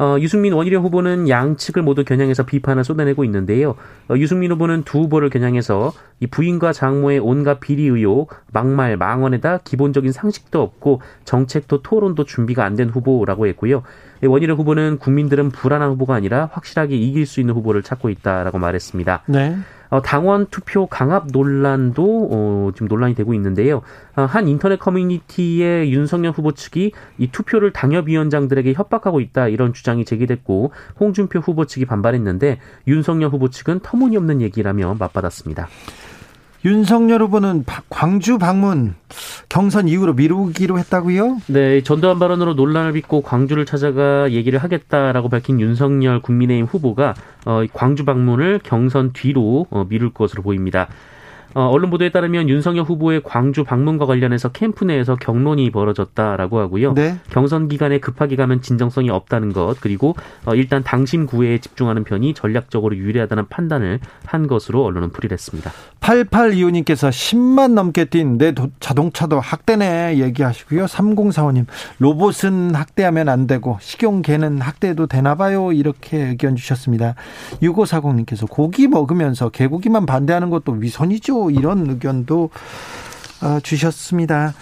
어, 0.01 0.17
유승민 0.21 0.53
원희룡 0.53 0.85
후보는 0.85 1.29
양측을 1.29 1.83
모두 1.83 2.05
겨냥해서 2.05 2.45
비판을 2.47 2.85
쏟아내고 2.85 3.25
있는데요. 3.25 3.75
어, 4.09 4.15
유승민 4.17 4.53
후보는 4.53 4.85
두 4.85 5.01
후보를 5.01 5.29
겨냥해서 5.29 5.93
이 6.21 6.27
부인과 6.29 6.73
장모의 6.73 7.19
온갖 7.19 7.59
비리 7.59 7.87
의혹, 7.87 8.33
막말, 8.53 8.97
망언에다 8.97 9.59
기본적인 9.65 10.13
상식도 10.13 10.63
없고 10.63 11.01
정책도 11.25 11.83
토론도 11.83 12.25
준비가 12.25 12.65
안 12.65 12.77
된 12.77 12.91
후보라고 12.91 13.49
했고요. 13.49 13.83
원희룡 14.23 14.59
후보는 14.59 14.99
국민들은 14.99 15.51
불안한 15.51 15.91
후보가 15.91 16.15
아니라 16.15 16.49
확실하게 16.53 16.97
이길 16.97 17.27
수 17.27 17.41
있는 17.41 17.55
후보를 17.55 17.83
찾고 17.83 18.11
있다라고 18.11 18.59
말했습니다. 18.59 19.23
네. 19.27 19.57
어, 19.91 20.03
당원 20.03 20.47
투표 20.51 20.87
강압 20.87 21.29
논란도 21.33 22.29
어, 22.31 22.71
지금 22.75 22.89
논란이 22.89 23.15
되고 23.15 23.33
있는데요. 23.35 23.83
어, 24.17 24.23
한 24.23 24.49
인터넷 24.49 24.79
커뮤니티의 24.79 25.93
윤석열 25.93 26.33
후보 26.33 26.53
측이 26.53 26.93
이 27.19 27.31
투표를 27.31 27.73
당협위원장들에게 27.73 28.73
협박하고 28.75 29.21
있다 29.21 29.49
이런 29.49 29.73
주장이 29.73 30.05
제기됐고 30.05 30.73
홍준표 31.01 31.39
후보 31.39 31.65
측이 31.65 31.87
반발했는데 31.87 32.59
윤석열 32.87 33.31
후보 33.31 33.49
측은 33.49 33.81
터무니없는 33.81 34.43
얘기라며 34.43 34.97
맞받았습니다. 34.99 35.69
윤석열 36.65 37.23
후보는 37.23 37.65
광주 37.89 38.39
방문 38.39 38.95
경선 39.49 39.87
이후로 39.89 40.15
미루기로 40.15 40.79
했다고요? 40.79 41.39
네, 41.47 41.83
전두환 41.83 42.19
발언으로 42.19 42.55
논란을 42.55 42.93
빚고 42.93 43.23
광주를 43.23 43.65
찾아가 43.65 44.31
얘기를 44.33 44.59
하겠다라고 44.59 45.29
밝힌 45.29 45.61
윤석열 45.61 46.21
국민의힘 46.21 46.67
후보가 46.67 47.15
어, 47.47 47.63
광주 47.73 48.05
방문을 48.05 48.61
경선 48.63 49.13
뒤로 49.13 49.67
어, 49.71 49.87
미룰 49.89 50.13
것으로 50.13 50.43
보입니다. 50.43 50.89
어, 51.55 51.69
언론 51.69 51.91
보도에 51.91 52.11
따르면 52.11 52.49
윤석열 52.49 52.85
후보의 52.85 53.23
광주 53.25 53.65
방문과 53.65 54.07
관련해서 54.07 54.51
캠프 54.51 54.85
내에서 54.85 55.17
경론이 55.17 55.71
벌어졌다라고 55.71 56.59
하고요. 56.59 56.95
네. 56.95 57.19
경선 57.31 57.69
기간에 57.69 57.99
급하게 57.99 58.37
가면 58.37 58.63
진정성이 58.63 59.11
없다는 59.11 59.53
것 59.53 59.77
그리고 59.81 60.15
어, 60.45 60.55
일단 60.55 60.83
당심 60.83 61.27
구애에 61.27 61.59
집중하는 61.59 62.05
편이 62.05 62.35
전략적으로 62.35 62.97
유리하다는 62.97 63.49
판단을 63.49 64.01
한 64.25 64.47
것으로 64.47 64.85
언론은 64.85 65.11
풀이했습니다. 65.11 65.71
8825님께서 66.01 67.11
10만 67.11 67.73
넘게 67.73 68.07
뛴 68.07 68.29
내 68.39 68.53
자동차도 68.81 69.41
학대네 69.41 70.19
얘기하시고요. 70.19 70.85
3045님 70.87 71.67
로봇은 71.99 72.75
학대하면 72.75 73.29
안 73.29 73.47
되고 73.47 73.79
식용개는 73.81 74.61
학대도 74.61 75.07
되나 75.07 75.35
봐요. 75.35 75.73
이렇게 75.73 76.19
의견 76.19 76.57
주셨습니다. 76.57 77.15
6540님께서 77.63 78.49
고기 78.49 78.87
먹으면서 78.87 79.49
개고기만 79.49 80.07
반대하는 80.07 80.51
것도 80.51 80.73
위선이죠. 80.73 81.38
이런 81.51 81.89
의견도 81.89 82.51
아, 83.41 83.61
주셨습니다. 83.63 84.55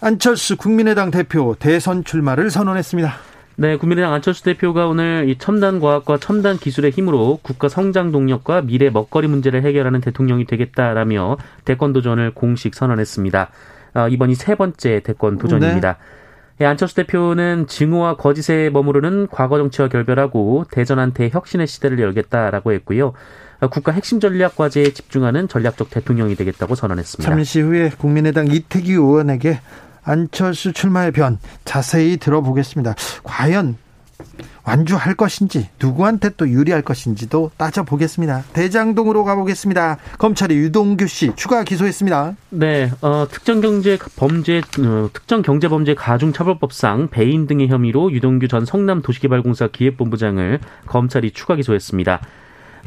안철수 0.00 0.56
국민의당 0.56 1.10
대표 1.10 1.54
대선 1.58 2.04
출마를 2.04 2.50
선언했습니다. 2.50 3.12
네, 3.56 3.76
국민의당 3.76 4.12
안철수 4.12 4.42
대표가 4.44 4.86
오늘 4.86 5.28
이 5.28 5.36
첨단 5.38 5.78
과학과 5.78 6.18
첨단 6.18 6.56
기술의 6.56 6.90
힘으로 6.90 7.38
국가 7.42 7.68
성장 7.68 8.10
동력과 8.10 8.62
미래 8.62 8.90
먹거리 8.90 9.28
문제를 9.28 9.62
해결하는 9.62 10.00
대통령이 10.00 10.46
되겠다라며 10.46 11.36
대권 11.64 11.92
도전을 11.92 12.32
공식 12.34 12.74
선언했습니다. 12.74 13.50
어, 13.94 14.08
이번이 14.08 14.34
세 14.34 14.54
번째 14.54 15.00
대권 15.00 15.38
도전입니다. 15.38 15.98
네. 16.58 16.66
안철수 16.66 16.94
대표는 16.96 17.66
증오와 17.66 18.16
거짓에 18.16 18.70
머무르는 18.70 19.26
과거 19.30 19.58
정치와 19.58 19.88
결별하고 19.88 20.64
대전한테 20.70 21.28
혁신의 21.30 21.66
시대를 21.66 21.98
열겠다라고 21.98 22.72
했고요. 22.72 23.12
국가 23.68 23.92
핵심 23.92 24.20
전략 24.20 24.56
과제에 24.56 24.92
집중하는 24.92 25.48
전략적 25.48 25.90
대통령이 25.90 26.36
되겠다고 26.36 26.74
선언했습니다. 26.74 27.30
잠시 27.30 27.60
후에 27.60 27.90
국민의당 27.96 28.48
이태기 28.48 28.92
의원에게 28.92 29.60
안철수 30.04 30.72
출마의 30.72 31.12
변 31.12 31.38
자세히 31.64 32.16
들어보겠습니다. 32.16 32.94
과연 33.22 33.76
완주할 34.64 35.14
것인지 35.14 35.68
누구한테 35.80 36.30
또 36.36 36.48
유리할 36.48 36.82
것인지도 36.82 37.50
따져보겠습니다. 37.56 38.44
대장동으로 38.52 39.24
가보겠습니다. 39.24 39.98
검찰이 40.18 40.56
유동규 40.56 41.06
씨 41.08 41.32
추가 41.34 41.64
기소했습니다. 41.64 42.36
네, 42.50 42.90
어, 43.00 43.26
특정 43.28 43.60
경제 43.60 43.98
범죄 44.16 44.58
어, 44.58 45.08
특정 45.12 45.42
경제 45.42 45.68
범죄 45.68 45.94
가중처벌법상 45.94 47.08
배임 47.10 47.46
등의 47.46 47.68
혐의로 47.68 48.12
유동규 48.12 48.48
전 48.48 48.64
성남도시개발공사 48.64 49.68
기획본부장을 49.68 50.60
검찰이 50.86 51.32
추가 51.32 51.56
기소했습니다. 51.56 52.20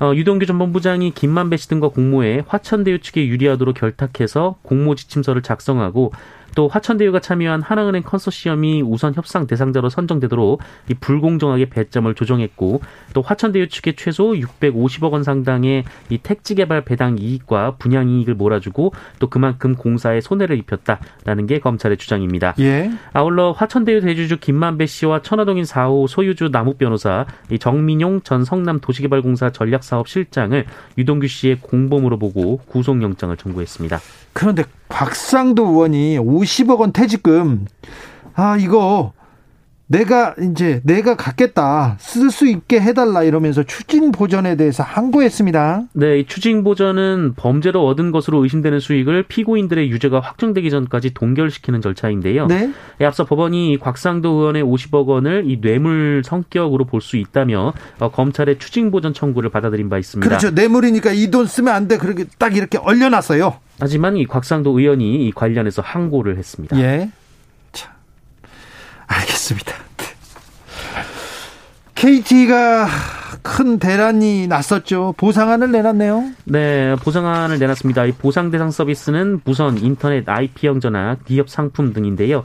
어, 0.01 0.13
유동규 0.13 0.45
전 0.45 0.57
본부장이 0.57 1.11
김만배 1.11 1.55
씨 1.55 1.69
등과 1.69 1.87
공모해 1.89 2.43
화천대유 2.47 2.99
측에 2.99 3.27
유리하도록 3.27 3.75
결탁해서 3.75 4.57
공모 4.61 4.93
지침서를 4.95 5.41
작성하고 5.41 6.11
또 6.55 6.67
화천대유가 6.67 7.19
참여한 7.19 7.61
하나은행 7.61 8.03
컨소시엄이 8.03 8.81
우선 8.81 9.13
협상 9.13 9.45
대상자로 9.45 9.89
선정되도록 9.89 10.61
이 10.89 10.93
불공정하게 10.95 11.69
배점을 11.69 12.13
조정했고 12.15 12.81
또 13.13 13.21
화천대유 13.21 13.67
측에 13.67 13.93
최소 13.95 14.31
650억 14.31 15.11
원 15.11 15.23
상당의 15.23 15.83
이 16.09 16.17
택지 16.17 16.55
개발 16.55 16.83
배당 16.83 17.17
이익과 17.19 17.75
분양 17.77 18.09
이익을 18.09 18.33
몰아주고 18.35 18.93
또 19.19 19.29
그만큼 19.29 19.75
공사에 19.75 20.21
손해를 20.21 20.57
입혔다라는 20.57 21.45
게 21.45 21.59
검찰의 21.59 21.97
주장입니다. 21.97 22.55
예. 22.59 22.91
아울러 23.13 23.51
화천대유 23.51 24.01
대주주 24.01 24.39
김만배 24.39 24.85
씨와 24.85 25.21
천화동인 25.21 25.63
4호 25.65 26.07
소유주 26.07 26.49
남욱 26.51 26.77
변호사 26.77 27.25
이 27.51 27.59
정민용 27.59 28.21
전 28.21 28.45
성남 28.45 28.79
도시개발공사 28.79 29.51
전략사업 29.51 30.07
실장을 30.07 30.65
유동규 30.97 31.27
씨의 31.27 31.59
공범으로 31.59 32.17
보고 32.17 32.57
구속영장을 32.67 33.35
청구했습니다. 33.35 33.99
그런데 34.35 34.65
곽상도 34.89 35.65
의원이 35.65 36.19
50억 36.19 36.79
원 36.81 36.91
퇴직금. 36.91 37.65
아 38.35 38.57
이거 38.57 39.13
내가 39.87 40.33
이제 40.41 40.81
내가 40.83 41.15
갖겠다 41.15 41.95
쓸 41.99 42.31
수 42.31 42.47
있게 42.47 42.81
해달라 42.81 43.21
이러면서 43.23 43.61
추징 43.63 44.11
보전에 44.11 44.55
대해서 44.55 44.81
항고했습니다. 44.81 45.83
네, 45.93 46.19
이 46.19 46.25
추징 46.25 46.63
보전은 46.63 47.33
범죄로 47.35 47.85
얻은 47.85 48.11
것으로 48.11 48.41
의심되는 48.43 48.79
수익을 48.79 49.23
피고인들의 49.27 49.89
유죄가 49.91 50.19
확정되기 50.19 50.71
전까지 50.71 51.13
동결시키는 51.13 51.81
절차인데요. 51.81 52.47
네. 52.47 52.71
앞서 53.03 53.25
법원이 53.25 53.77
곽상도 53.79 54.29
의원의 54.29 54.63
50억 54.63 55.05
원을 55.05 55.43
이 55.47 55.61
뇌물 55.61 56.23
성격으로 56.25 56.85
볼 56.85 57.01
수 57.05 57.17
있다며 57.17 57.73
어, 57.99 58.09
검찰의 58.09 58.57
추징 58.57 58.89
보전 58.89 59.13
청구를 59.13 59.51
받아들인 59.51 59.89
바 59.89 59.99
있습니다. 59.99 60.27
그렇죠. 60.27 60.49
뇌물이니까 60.49 61.11
이 61.11 61.29
돈 61.29 61.45
쓰면 61.45 61.71
안 61.73 61.87
돼. 61.87 61.97
그렇게 61.97 62.25
딱 62.39 62.55
이렇게 62.57 62.79
얼려놨어요. 62.79 63.59
하지만 63.79 64.17
이 64.17 64.25
곽상도 64.25 64.79
의원이 64.79 65.27
이 65.27 65.31
관련해서 65.31 65.81
항고를 65.83 66.37
했습니다. 66.37 66.79
예. 66.79 67.09
자, 69.07 69.19
알겠습니다. 69.19 69.73
KT가 71.95 72.87
큰 73.41 73.79
대란이 73.79 74.47
났었죠. 74.47 75.13
보상안을 75.17 75.71
내놨네요. 75.71 76.31
네, 76.45 76.95
보상안을 76.95 77.57
내놨습니다. 77.59 78.05
이 78.05 78.11
보상 78.11 78.51
대상 78.51 78.71
서비스는 78.71 79.41
무선, 79.45 79.77
인터넷, 79.77 80.27
IP형 80.27 80.79
전화, 80.79 81.15
기업 81.25 81.49
상품 81.49 81.93
등인데요. 81.93 82.43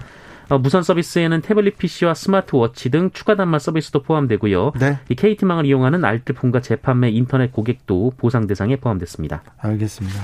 어, 0.50 0.58
무선 0.58 0.82
서비스에는 0.82 1.42
태블릿 1.42 1.78
PC와 1.78 2.14
스마트워치 2.14 2.90
등 2.90 3.10
추가 3.12 3.36
단말 3.36 3.60
서비스도 3.60 4.02
포함되고요. 4.02 4.72
네. 4.78 4.98
이 5.08 5.14
KT망을 5.14 5.64
이용하는 5.64 6.04
알뜰폰과 6.04 6.60
재판매 6.60 7.10
인터넷 7.10 7.52
고객도 7.52 8.14
보상 8.16 8.46
대상에 8.46 8.76
포함됐습니다. 8.76 9.42
알겠습니다. 9.58 10.20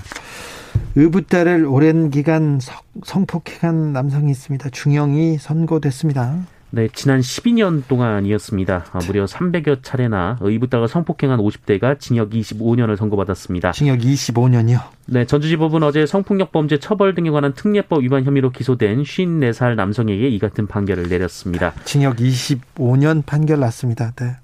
의붓딸을 0.99 1.67
오랜 1.67 2.09
기간 2.09 2.59
성폭행한 3.05 3.93
남성이 3.93 4.31
있습니다. 4.31 4.71
중형이 4.71 5.37
선고됐습니다. 5.37 6.39
네, 6.71 6.89
지난 6.93 7.21
12년 7.21 7.87
동안이었습니다. 7.87 8.87
아, 8.93 8.99
무려 9.07 9.27
300여 9.27 9.83
차례나 9.83 10.39
의붓다가 10.41 10.87
성폭행한 10.87 11.39
50대가 11.39 12.01
징역 12.01 12.31
25년을 12.31 12.97
선고받았습니다. 12.97 13.73
징역 13.73 13.99
25년이요? 13.99 14.81
네, 15.05 15.27
전주지법은 15.27 15.83
어제 15.83 16.07
성폭력 16.07 16.51
범죄 16.51 16.79
처벌 16.79 17.15
등에 17.15 17.29
관한 17.29 17.53
특례법 17.53 18.03
위반 18.03 18.25
혐의로 18.25 18.51
기소된 18.51 19.03
54살 19.03 19.75
남성에게 19.75 20.29
이 20.29 20.39
같은 20.39 20.67
판결을 20.67 21.11
내렸습니다. 21.11 21.75
징역 21.85 22.17
25년 22.17 23.25
판결 23.27 23.61
났습니다. 23.61 24.13
네. 24.17 24.37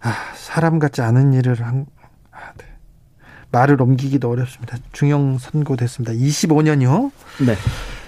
아, 0.00 0.12
사람 0.34 0.80
같지 0.80 1.00
않은 1.00 1.32
일을 1.32 1.62
한. 1.62 1.86
말을 3.54 3.80
옮기기도 3.80 4.28
어렵습니다. 4.30 4.76
중형 4.92 5.38
선고됐습니다. 5.38 6.12
25년이요? 6.12 7.12
네. 7.46 7.54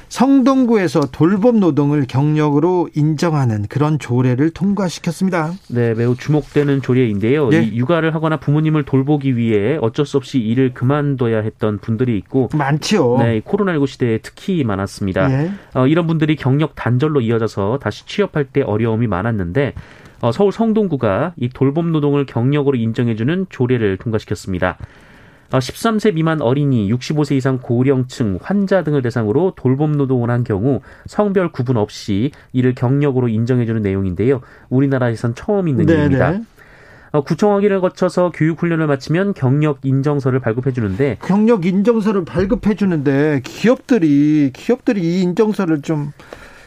성동구에서 0.09 1.00
돌봄 1.12 1.59
노동을 1.59 2.07
경력으로 2.09 2.88
인정하는 2.95 3.67
그런 3.69 3.99
조례를 3.99 4.50
통과시켰습니다. 4.50 5.53
네, 5.69 5.95
매우 5.95 6.17
주목되는 6.17 6.81
조례인데요. 6.81 7.53
예. 7.53 7.62
이 7.62 7.76
육아를 7.76 8.15
하거나 8.15 8.38
부모님을 8.38 8.85
돌보기 8.85 9.37
위해 9.37 9.79
어쩔 9.81 10.07
수 10.07 10.17
없이 10.17 10.38
일을 10.38 10.75
그만둬야 10.75 11.41
했던 11.41 11.79
분들이 11.79 12.17
있고 12.19 12.49
많지요. 12.55 13.19
네, 13.19 13.41
코로나19 13.41 13.87
시대에 13.87 14.19
특히 14.23 14.62
많았습니다. 14.62 15.31
예. 15.31 15.50
어, 15.75 15.87
이런 15.88 16.07
분들이 16.07 16.37
경력 16.37 16.76
단절로 16.76 17.21
이어져서 17.21 17.81
다시 17.83 18.07
취업할 18.07 18.45
때 18.45 18.62
어려움이 18.62 19.09
많았는데 19.09 19.75
어, 20.21 20.33
서울 20.33 20.53
성동구가 20.53 21.35
이 21.37 21.49
돌봄 21.49 21.93
노동을 21.93 22.26
경력으로 22.26 22.76
인정해주는 22.76 23.47
조례를 23.50 23.97
통과시켰습니다. 23.99 24.79
어, 25.53 25.59
13세 25.59 26.15
미만 26.15 26.41
어린이, 26.43 26.91
65세 26.93 27.37
이상 27.37 27.59
고령층, 27.59 28.38
환자 28.43 28.83
등을 28.83 29.03
대상으로 29.03 29.55
돌봄 29.57 29.93
노동을 29.93 30.31
한 30.31 30.45
경우 30.45 30.81
성별 31.07 31.53
구분 31.53 31.76
없이 31.76 32.33
이를 32.53 32.75
경력으로 32.75 33.29
인정해주는 33.29 33.81
내용인데요. 33.83 34.41
우리나라에선 34.69 35.35
처음 35.35 35.69
있는 35.69 35.88
일입니다. 35.88 36.33
네네. 36.33 36.45
어, 37.12 37.23
구청 37.23 37.55
확인을 37.55 37.81
거쳐서 37.81 38.31
교육 38.35 38.61
훈련을 38.61 38.87
마치면 38.87 39.35
경력 39.35 39.79
인정서를 39.85 40.41
발급해 40.41 40.73
주는데 40.73 41.17
경력 41.25 41.65
인정서를 41.65 42.25
발급해 42.25 42.75
주는데 42.75 43.41
기업들이 43.43 44.50
기업들이 44.53 45.00
이 45.00 45.23
인정서를 45.23 45.83
좀 45.83 46.12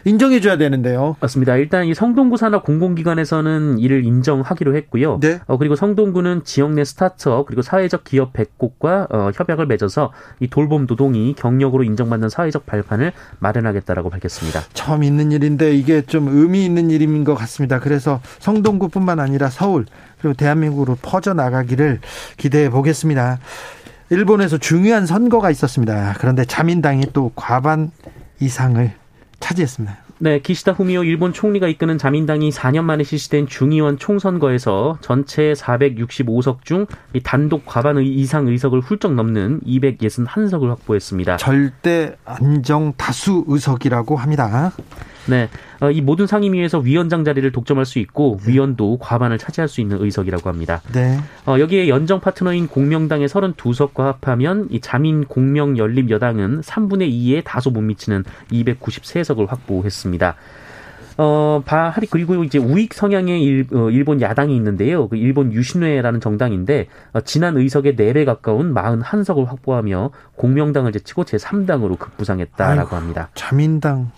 인정해 0.05 0.39
줘야 0.39 0.57
되는데요. 0.57 1.15
맞습니다. 1.19 1.55
일단 1.57 1.85
이 1.85 1.93
성동구 1.93 2.37
산하 2.37 2.61
공공기관에서는 2.61 3.79
이를 3.79 4.05
인정하기로 4.05 4.75
했고요. 4.75 5.19
네. 5.21 5.39
어, 5.47 5.57
그리고 5.57 5.75
성동구는 5.75 6.43
지역 6.43 6.71
내 6.73 6.83
스타트업 6.83 7.45
그리고 7.45 7.61
사회적 7.61 8.03
기업 8.03 8.33
100곳과 8.33 9.13
어, 9.13 9.31
협약을 9.33 9.67
맺어서 9.67 10.11
이 10.39 10.47
돌봄 10.47 10.87
노동이 10.87 11.33
경력으로 11.33 11.83
인정받는 11.83 12.29
사회적 12.29 12.65
발판을 12.65 13.11
마련하겠다라고 13.39 14.09
밝혔습니다. 14.09 14.61
처음 14.73 15.03
있는 15.03 15.31
일인데 15.31 15.75
이게 15.75 16.01
좀 16.01 16.27
의미 16.29 16.65
있는 16.65 16.89
일인 16.89 17.23
것 17.23 17.35
같습니다. 17.35 17.79
그래서 17.79 18.21
성동구뿐만 18.39 19.19
아니라 19.19 19.49
서울 19.49 19.85
그리고 20.21 20.35
대한민국으로 20.35 20.97
퍼져 21.01 21.33
나가기를 21.33 21.99
기대해 22.37 22.69
보겠습니다. 22.69 23.39
일본에서 24.09 24.57
중요한 24.57 25.05
선거가 25.05 25.51
있었습니다. 25.51 26.15
그런데 26.19 26.43
자민당이 26.45 27.07
또 27.13 27.31
과반 27.35 27.91
이상을 28.39 28.91
차지했습니다. 29.39 29.97
네, 30.21 30.39
기시다 30.41 30.73
후미오 30.73 31.05
일본 31.05 31.31
총리가 31.31 31.67
이끄는 31.69 31.97
자민당이 31.97 32.49
4년 32.49 32.83
만에 32.83 33.03
실시된 33.05 33.47
중의원 33.47 33.97
총선거에서 33.97 34.97
전체 34.99 35.53
465석 35.53 36.65
중이 36.65 36.85
단독 37.23 37.65
과반 37.65 37.97
의- 37.97 38.13
이상 38.15 38.47
의석을 38.47 38.81
훌쩍 38.81 39.13
넘는 39.13 39.61
261석을 39.65 40.67
확보했습니다. 40.67 41.37
절대 41.37 42.17
안정 42.25 42.93
다수 42.97 43.45
의석이라고 43.47 44.17
합니다. 44.17 44.73
네, 45.27 45.43
어, 45.43 45.47
이 45.93 46.01
모든 46.01 46.27
상임위에서 46.27 46.79
위원장 46.79 47.23
자리를 47.23 47.49
독점할 47.51 47.85
수 47.85 47.99
있고 47.99 48.39
위원도 48.45 48.97
과반을 48.99 49.37
차지할 49.37 49.67
수 49.69 49.79
있는 49.79 50.01
의석이라고 50.01 50.49
합니다. 50.49 50.81
네. 50.93 51.17
어, 51.45 51.57
여기에 51.59 51.87
연정 51.87 52.19
파트너인 52.19 52.67
공명당의 52.67 53.29
32석과 53.29 54.19
합하면 54.21 54.67
이 54.71 54.81
자민 54.81 55.23
공명 55.25 55.77
연립 55.77 56.09
여당은 56.09 56.61
3분의 56.61 57.11
2에 57.11 57.43
다소 57.45 57.71
못 57.71 57.81
미치는 57.81 58.23
293석을 58.51 59.47
확보했습니다. 59.47 60.35
어, 61.21 61.61
바하리 61.65 62.07
그리고 62.09 62.45
이제 62.45 62.57
우익 62.57 62.93
성향의 62.93 63.43
일, 63.43 63.67
어, 63.73 63.89
일본 63.89 64.21
야당이 64.21 64.55
있는데요. 64.55 65.09
그 65.09 65.17
일본 65.17 65.51
유신회라는 65.51 66.21
정당인데 66.21 66.87
어, 67.11 67.19
지난 67.21 67.57
의석의 67.57 67.97
4배 67.97 68.23
가까운 68.23 68.73
41석을 68.73 69.45
확보하며 69.45 70.11
공명당을 70.37 70.93
제치고 70.93 71.25
제3당으로 71.25 71.99
급부상했다라고 71.99 72.79
아이고. 72.79 72.95
합니다. 72.95 73.29
자민당 73.33 74.11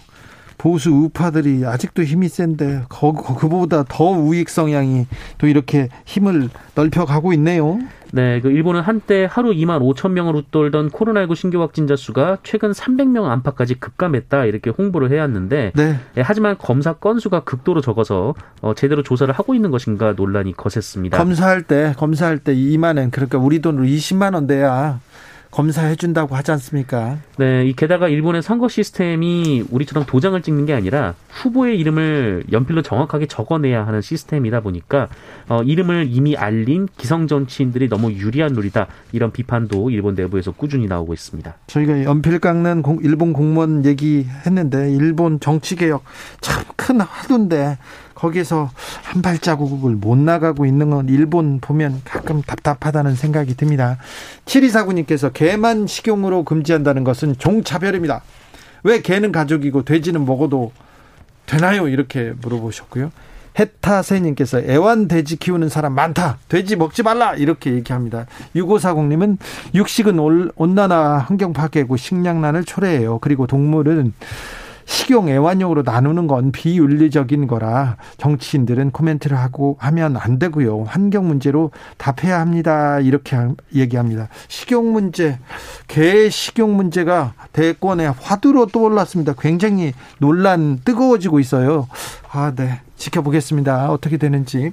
보수 0.62 0.92
우파들이 0.92 1.66
아직도 1.66 2.04
힘이 2.04 2.30
센데 2.30 2.84
거, 2.88 3.14
거- 3.14 3.36
그보다 3.36 3.84
더 3.90 4.04
우익 4.12 4.48
성향이 4.48 5.08
또 5.40 5.48
이렇게 5.48 5.90
힘을 6.06 6.50
넓혀가고 6.76 7.34
있네요. 7.34 7.80
네, 8.14 8.40
그 8.42 8.52
일본은 8.52 8.82
한때 8.82 9.28
하루 9.28 9.52
2만 9.54 9.80
5천 9.82 10.12
명을 10.12 10.36
웃돌던 10.36 10.92
코로나19 10.92 11.34
신규 11.36 11.62
확진자 11.62 11.96
수가 11.96 12.38
최근 12.44 12.74
300명 12.74 13.24
안팎까지 13.26 13.76
급감했다 13.80 14.46
이렇게 14.46 14.70
홍보를 14.70 15.10
해왔는데 15.12 15.72
네. 15.76 16.00
예, 16.18 16.22
하지만 16.22 16.56
검사 16.60 16.94
건수가 16.94 17.40
극도로 17.40 17.82
적어서 17.82 18.36
어, 18.62 18.76
제대로 18.76 19.02
조사를 19.02 19.34
하고 19.34 19.56
있는 19.56 19.72
것인가 19.72 20.14
논란이 20.16 20.56
거셌습니다. 20.56 21.18
검사할 21.18 21.64
때 21.64 21.94
검사할 21.98 22.38
때 22.38 22.54
2만 22.54 22.98
원 23.00 23.10
그러니까 23.10 23.40
우리 23.40 23.62
돈으로 23.62 23.86
20만 23.86 24.36
원 24.36 24.46
돼야 24.46 25.00
검사해 25.52 25.96
준다고 25.98 26.36
하지 26.36 26.52
않습니까? 26.54 27.18
네, 27.38 27.66
이 27.66 27.74
게다가 27.74 28.08
일본의 28.08 28.42
선거 28.42 28.70
시스템이 28.70 29.66
우리처럼 29.70 30.06
도장을 30.06 30.42
찍는 30.42 30.66
게 30.66 30.74
아니라 30.74 31.14
후보의 31.30 31.78
이름을 31.80 32.46
연필로 32.52 32.82
정확하게 32.82 33.26
적어내야 33.28 33.86
하는 33.86 34.02
시스템이다 34.02 34.62
보니까 34.62 35.10
어, 35.50 35.62
이름을 35.64 36.08
이미 36.10 36.38
알린 36.38 36.88
기성 36.98 37.28
정치인들이 37.28 37.90
너무 37.90 38.12
유리한 38.14 38.54
룰이다 38.54 38.88
이런 39.12 39.32
비판도 39.32 39.90
일본 39.90 40.16
내부에서 40.16 40.52
꾸준히 40.52 40.88
나오고 40.88 41.14
있습니다. 41.14 41.54
저희가 41.68 42.04
연필 42.06 42.40
깎는 42.40 42.82
공- 42.82 43.00
일본 43.04 43.34
공무원 43.34 43.86
얘기했는데 43.86 44.92
일본 44.94 45.40
정치 45.40 45.76
개혁 45.76 46.04
참 46.40 46.62
큰 46.82 47.00
화두인데 47.00 47.78
거기서 48.22 48.70
한 49.04 49.22
발자국을 49.24 49.96
못 49.96 50.16
나가고 50.16 50.68
있는 50.68 50.92
건 50.92 51.10
일본 51.10 51.60
보면 51.60 52.02
가끔 52.06 52.44
답답하다는 52.44 53.16
생각이 53.16 53.56
듭니다. 53.58 53.98
7249님께서 54.46 55.34
개만 55.34 55.88
식용으로 55.88 56.44
금지한다는 56.44 57.04
것은 57.04 57.36
종차별입니다. 57.40 58.22
왜 58.84 59.02
개는 59.02 59.32
가족이고 59.32 59.86
돼지는 59.86 60.24
먹어도 60.26 60.72
되나요? 61.48 61.88
이렇게 61.88 62.34
물어보셨고요. 62.44 63.12
해타세님께서 63.60 64.60
애완돼지 64.62 65.38
키우는 65.38 65.68
사람 65.70 65.94
많다. 65.94 66.38
돼지 66.48 66.76
먹지 66.76 67.02
말라. 67.04 67.34
이렇게 67.34 67.74
얘기합니다. 67.74 68.28
6540님은 68.56 69.38
육식은 69.74 70.20
올- 70.20 70.52
온난화 70.56 71.26
환경 71.28 71.54
파괴고 71.54 71.98
식량난을 71.98 72.66
초래해요. 72.66 73.18
그리고 73.20 73.48
동물은 73.48 74.14
식용 74.86 75.30
애완용으로 75.30 75.84
나누는 75.84 76.28
건 76.28 76.52
비윤리적인 76.52 77.48
거라 77.48 77.98
정치인들은 78.18 78.92
코멘트를 78.92 79.38
하고 79.38 79.78
하면 79.80 80.18
안 80.18 80.40
되고요. 80.40 80.84
환경 80.84 81.28
문제로 81.28 81.72
답해야 81.98 82.40
합니다. 82.40 83.00
이렇게 83.00 83.36
하- 83.36 83.54
얘기합니다. 83.74 84.28
식용 84.48 84.92
문제, 84.92 85.40
개 85.88 86.30
식용 86.30 86.76
문제가 86.76 87.34
대권의 87.54 88.14
화두로 88.20 88.68
떠올랐습니다. 88.68 89.34
굉장히 89.40 89.94
논란 90.20 90.80
뜨거워지고 90.84 91.40
있어요. 91.40 91.88
아, 92.32 92.54
네. 92.56 92.82
지켜보겠습니다. 92.98 93.92
어떻게 93.92 94.18
되는지. 94.18 94.72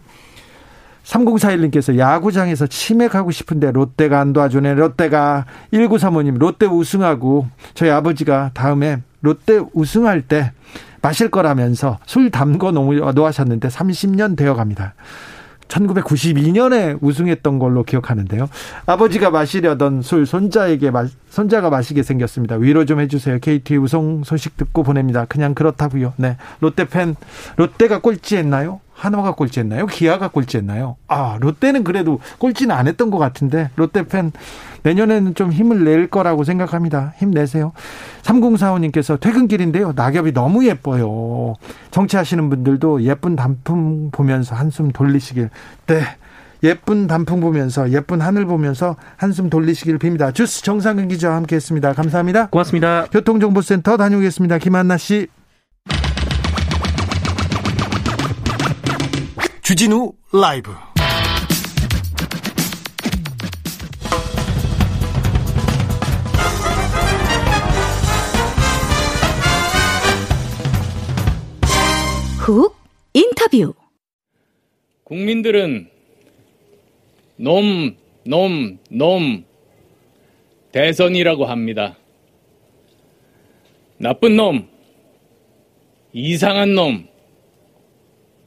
3041님께서 1.05 1.97
야구장에서 1.97 2.67
치맥하고 2.67 3.31
싶은데 3.31 3.73
롯데가 3.73 4.21
안 4.21 4.33
도와주네. 4.35 4.75
롯데가 4.75 5.47
1935님 5.73 6.37
롯데 6.39 6.67
우승하고 6.67 7.49
저희 7.75 7.89
아버지가 7.91 8.51
다음에 8.53 8.99
롯데 9.21 9.61
우승할 9.73 10.23
때 10.23 10.53
마실 11.03 11.31
거라면서 11.31 11.99
술 12.07 12.31
담궈 12.31 12.73
놓- 12.73 13.13
놓으셨는데 13.15 13.69
30년 13.69 14.37
되어 14.37 14.55
갑니다. 14.55 14.95
1992년에 15.69 16.99
우승했던 17.01 17.59
걸로 17.59 17.83
기억하는데요. 17.85 18.49
아버지가 18.87 19.31
마시려던 19.31 20.03
술 20.03 20.27
손자에게 20.27 20.91
마, 20.91 21.07
손자가 21.29 21.71
마시게 21.71 22.03
생겼습니다. 22.03 22.57
위로 22.57 22.85
좀 22.85 23.01
해주세요. 23.01 23.39
KT 23.39 23.77
우승 23.77 24.23
소식 24.25 24.57
듣고 24.57 24.83
보냅니다. 24.83 25.27
그냥 25.27 25.55
그렇다고요. 25.55 26.15
네, 26.17 26.37
롯데 26.61 26.87
팬 26.87 27.17
롯데가 27.57 28.01
꼴찌했나요? 28.01 28.81
한화가 28.99 29.33
꼴찌했나요? 29.33 29.87
기아가 29.87 30.29
꼴찌했나요? 30.29 30.97
아 31.07 31.39
롯데는 31.41 31.85
그래도 31.85 32.19
꼴찌는 32.39 32.75
안 32.75 32.89
했던 32.89 33.11
것 33.11 33.19
같은데 33.19 33.71
롯데 33.77 34.03
팬 34.07 34.33
내년에는 34.83 35.35
좀 35.35 35.53
힘을 35.53 35.85
낼 35.85 36.09
거라고 36.09 36.45
생각합니다. 36.45 37.15
힘내세요. 37.19 37.73
3045님께서 38.23 39.21
퇴근길인데요. 39.21 39.93
낙엽이 39.95 40.33
너무 40.33 40.67
예뻐요. 40.67 41.55
정치하시는 41.91 42.51
분들도 42.51 43.03
예쁜 43.03 43.37
단풍 43.37 44.11
보면서 44.11 44.55
한숨 44.55 44.91
돌리시길. 44.91 45.51
네. 45.87 46.03
예쁜 46.65 47.07
단풍 47.07 47.41
보면서 47.41 47.91
예쁜 47.93 48.21
하늘 48.21 48.45
보면서 48.45 48.97
한숨 49.17 49.49
돌리시길 49.49 49.99
빕니다. 49.99 50.35
주스 50.35 50.63
정상근 50.65 51.07
기자와 51.07 51.37
함께했습니다. 51.37 51.93
감사합니다. 51.93 52.47
고맙습니다. 52.49 53.07
교통정보센터 53.13 53.97
다녀오겠습니다. 53.97 54.59
김한나 54.59 54.97
씨. 54.97 55.29
주진우 59.69 60.15
라이브 60.33 60.73
훅 72.39 72.75
인터뷰 73.13 73.75
국민들은 75.05 75.91
놈, 77.37 77.95
놈, 78.25 78.79
놈 78.91 79.45
대선이라고 80.73 81.45
합니다. 81.45 81.99
나쁜 83.99 84.35
놈, 84.37 84.67
이상한 86.15 86.75
놈, 86.75 87.07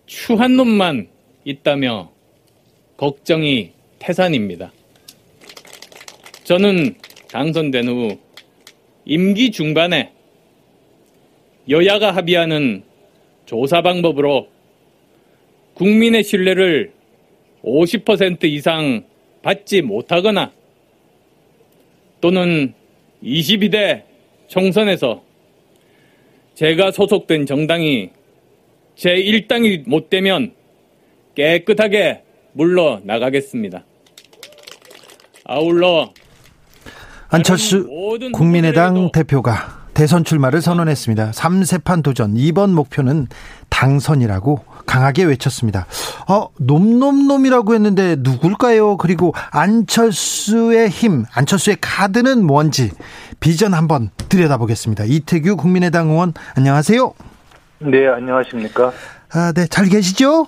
추한 0.07 0.57
놈만 0.57 1.10
있다며 1.43 2.11
걱정이 2.97 3.71
태산입니다. 3.99 4.71
저는 6.43 6.95
당선된 7.29 7.87
후 7.87 8.17
임기 9.05 9.51
중반에 9.51 10.11
여야가 11.69 12.11
합의하는 12.11 12.83
조사 13.45 13.81
방법으로 13.81 14.49
국민의 15.73 16.23
신뢰를 16.23 16.91
50% 17.63 18.43
이상 18.45 19.03
받지 19.41 19.81
못하거나 19.81 20.51
또는 22.19 22.73
22대 23.23 24.03
총선에서 24.47 25.23
제가 26.55 26.91
소속된 26.91 27.45
정당이 27.45 28.09
제1당이 28.95 29.87
못 29.87 30.09
되면 30.09 30.53
깨끗하게 31.35 32.23
물러나가겠습니다. 32.53 33.85
아울러 35.45 36.11
안철수 37.29 37.87
국민의당 38.33 39.11
대표가 39.11 39.81
대선 39.93 40.23
출마를 40.23 40.61
선언했습니다. 40.61 41.31
3세판 41.31 42.03
도전 42.03 42.35
이번 42.35 42.73
목표는 42.73 43.27
당선이라고 43.69 44.59
강하게 44.85 45.23
외쳤습니다. 45.23 45.85
어, 46.27 46.47
놈놈놈이라고 46.59 47.73
했는데 47.73 48.15
누굴까요? 48.19 48.97
그리고 48.97 49.33
안철수의 49.51 50.89
힘, 50.89 51.25
안철수의 51.33 51.77
카드는 51.81 52.45
뭔지 52.45 52.91
비전 53.39 53.73
한번 53.73 54.11
들여다보겠습니다. 54.29 55.05
이태규 55.05 55.55
국민의당 55.57 56.09
의원 56.09 56.33
안녕하세요. 56.55 57.13
네, 57.79 58.07
안녕하십니까? 58.07 58.91
아, 59.33 59.53
네, 59.55 59.65
잘 59.67 59.87
계시죠? 59.87 60.47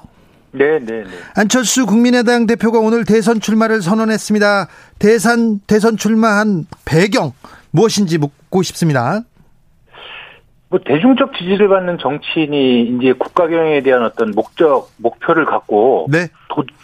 네, 0.53 0.79
네, 0.79 1.03
네. 1.03 1.09
안철수 1.35 1.85
국민의당 1.85 2.45
대표가 2.45 2.79
오늘 2.79 3.05
대선 3.05 3.39
출마를 3.39 3.81
선언했습니다. 3.81 4.67
대선 4.99 5.59
대선 5.67 5.97
출마한 5.97 6.65
배경 6.85 7.31
무엇인지 7.71 8.19
묻고 8.19 8.61
싶습니다. 8.63 9.21
뭐 10.69 10.79
대중적 10.83 11.33
지지를 11.37 11.67
받는 11.67 11.97
정치인이 11.99 12.97
이제 12.97 13.13
국가 13.13 13.47
경영에 13.47 13.81
대한 13.81 14.03
어떤 14.03 14.31
목적 14.31 14.89
목표를 14.97 15.45
갖고 15.45 16.07
네. 16.09 16.29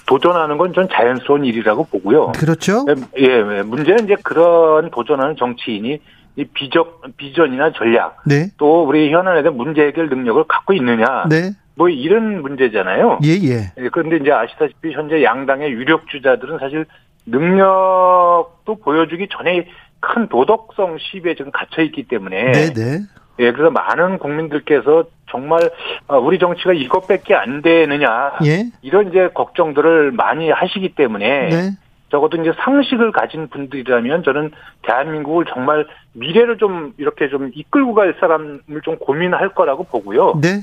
도, 0.06 0.20
전하는 0.20 0.58
건 0.58 0.74
전 0.74 0.88
자연스러운 0.92 1.46
일이라고 1.46 1.86
보고요. 1.86 2.32
그렇죠. 2.34 2.86
예, 3.20 3.24
예, 3.24 3.62
문제는 3.64 4.06
이제 4.06 4.16
그런 4.24 4.90
도전하는 4.92 5.36
정치인이 5.36 6.00
이 6.36 6.46
비적 6.54 7.02
비전이나 7.18 7.74
전략, 7.74 8.22
네. 8.26 8.50
또 8.58 8.84
우리 8.84 9.12
현안에 9.12 9.42
대한 9.42 9.58
문제 9.58 9.82
해결 9.82 10.10
능력을 10.10 10.44
갖고 10.48 10.74
있느냐, 10.74 11.26
네. 11.30 11.52
뭐 11.80 11.88
이런 11.88 12.42
문제잖아요. 12.42 13.20
예, 13.24 13.30
예. 13.30 13.72
예, 13.78 13.90
그런데 13.90 14.18
이제 14.18 14.34
아시다시피 14.34 14.92
현재 14.92 15.24
양당의 15.24 15.72
유력 15.72 16.10
주자들은 16.10 16.60
사실 16.60 16.86
능력도 17.26 18.76
보여주기 18.84 19.30
전에 19.32 19.66
큰 20.02 20.28
도덕성 20.28 20.98
시비에 21.00 21.36
지금 21.36 21.52
갇혀 21.52 21.82
있기 21.84 22.04
때문에 22.04 22.52
네, 22.52 22.74
네. 22.74 23.00
예, 23.40 23.54
그래서 23.54 23.72
많은 23.72 24.18
국민들께서 24.18 25.06
정말 25.32 25.72
어, 26.10 26.18
우리 26.18 26.38
정치가 26.38 26.74
이것밖에 26.74 27.34
안 27.34 27.62
되느냐 27.62 28.34
예. 28.44 28.66
이런 28.82 29.08
이제 29.08 29.30
걱정들을 29.34 30.12
많이 30.12 30.52
하시기 30.52 30.96
때문에 30.96 31.48
네. 31.48 31.72
적어도 32.12 32.42
이제 32.42 32.52
상식을 32.60 33.14
가진 33.14 33.48
분들이라면 33.48 34.24
저는 34.24 34.52
대한민국을 34.82 35.46
정말 35.46 35.88
미래를 36.12 36.58
좀 36.58 36.94
이렇게 36.98 37.30
좀 37.30 37.52
이끌고 37.54 37.94
갈 37.94 38.16
사람을 38.20 38.82
좀 38.84 38.98
고민할 38.98 39.54
거라고 39.54 39.86
보고요. 39.86 40.40
네. 40.42 40.60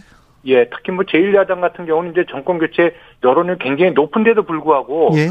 예, 0.47 0.69
특히 0.71 0.93
뭐 0.93 1.05
제1야당 1.05 1.61
같은 1.61 1.87
경우는 1.87 2.13
이제 2.13 2.25
정권 2.31 2.59
교체 2.59 2.95
여론이 3.25 3.59
굉장히 3.59 3.93
높은데도 3.93 4.45
불구하고 4.45 5.11
예. 5.17 5.29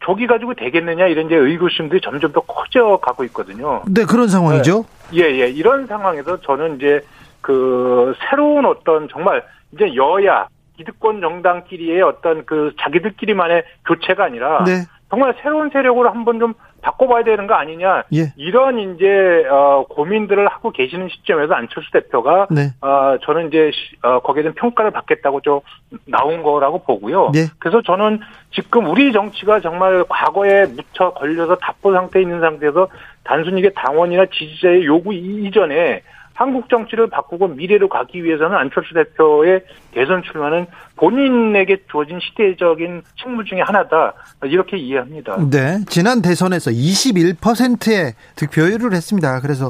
조기 0.00 0.26
가지고 0.26 0.54
되겠느냐 0.54 1.06
이런 1.06 1.26
이제 1.26 1.34
의구심들이 1.36 2.00
점점 2.00 2.32
더 2.32 2.40
커져 2.40 2.98
가고 3.02 3.24
있거든요. 3.24 3.82
네, 3.88 4.04
그런 4.04 4.28
상황이죠. 4.28 4.84
예, 5.14 5.22
예. 5.22 5.48
이런 5.48 5.86
상황에서 5.86 6.40
저는 6.40 6.76
이제 6.76 7.00
그 7.40 8.14
새로운 8.28 8.64
어떤 8.64 9.08
정말 9.08 9.44
이제 9.72 9.94
여야 9.96 10.46
기득권 10.76 11.20
정당끼리의 11.20 12.02
어떤 12.02 12.46
그 12.46 12.72
자기들끼리만의 12.80 13.64
교체가 13.86 14.24
아니라 14.24 14.62
네. 14.64 14.84
정말 15.10 15.34
새로운 15.42 15.70
세력으로 15.70 16.10
한번 16.10 16.38
좀 16.38 16.54
바꿔봐야 16.88 17.22
되는 17.24 17.46
거 17.46 17.54
아니냐 17.54 18.04
예. 18.14 18.32
이런 18.36 18.78
이제 18.78 19.44
어 19.50 19.84
고민들을 19.88 20.46
하고 20.48 20.70
계시는 20.70 21.08
시점에서 21.10 21.54
안철수 21.54 21.90
대표가 21.92 22.46
네. 22.50 22.68
어 22.80 23.16
저는 23.22 23.48
이제 23.48 23.70
시- 23.72 23.96
어 24.02 24.20
거기에 24.20 24.42
대한 24.44 24.54
평가를 24.54 24.90
받겠다고 24.92 25.40
좀 25.42 25.60
나온 26.06 26.42
거라고 26.42 26.82
보고요. 26.84 27.30
네. 27.34 27.40
그래서 27.58 27.82
저는 27.82 28.20
지금 28.52 28.86
우리 28.88 29.12
정치가 29.12 29.60
정말 29.60 30.04
과거에 30.08 30.64
묻혀 30.66 31.10
걸려서 31.10 31.56
답보 31.56 31.92
상태에 31.92 32.22
있는 32.22 32.40
상태에서 32.40 32.88
단순히 33.24 33.60
이게 33.60 33.70
당원이나 33.70 34.24
지지자의 34.32 34.84
요구 34.86 35.12
이- 35.12 35.44
이전에 35.46 36.02
한국 36.38 36.68
정치를 36.68 37.10
바꾸고 37.10 37.48
미래로 37.48 37.88
가기 37.88 38.22
위해서는 38.22 38.56
안철수 38.56 38.94
대표의 38.94 39.64
대선 39.90 40.22
출마는 40.22 40.66
본인에게 40.94 41.78
주어진 41.90 42.20
시대적인 42.20 43.02
책무 43.20 43.44
중에 43.44 43.60
하나다 43.60 44.12
이렇게 44.44 44.76
이해합니다. 44.76 45.36
네. 45.50 45.80
지난 45.88 46.22
대선에서 46.22 46.70
21%의 46.70 48.14
득표율을 48.36 48.94
했습니다. 48.94 49.40
그래서 49.40 49.66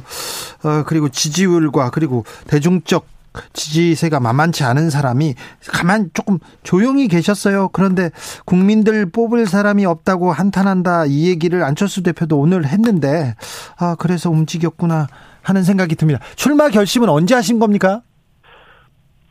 어 0.62 0.84
그리고 0.86 1.08
지지율과 1.08 1.90
그리고 1.90 2.24
대중적 2.48 3.06
지지세가 3.54 4.20
만만치 4.20 4.64
않은 4.64 4.90
사람이 4.90 5.36
가만 5.68 6.10
조금 6.12 6.38
조용히 6.64 7.08
계셨어요. 7.08 7.70
그런데 7.72 8.10
국민들 8.44 9.10
뽑을 9.10 9.46
사람이 9.46 9.86
없다고 9.86 10.32
한탄한다 10.32 11.06
이 11.06 11.28
얘기를 11.28 11.62
안철수 11.62 12.02
대표도 12.02 12.38
오늘 12.38 12.66
했는데 12.66 13.36
아 13.78 13.96
그래서 13.98 14.28
움직였구나 14.28 15.06
하는 15.48 15.62
생각이 15.62 15.94
듭니다. 15.96 16.20
출마 16.36 16.68
결심은 16.68 17.08
언제 17.08 17.34
하신 17.34 17.58
겁니까? 17.58 18.02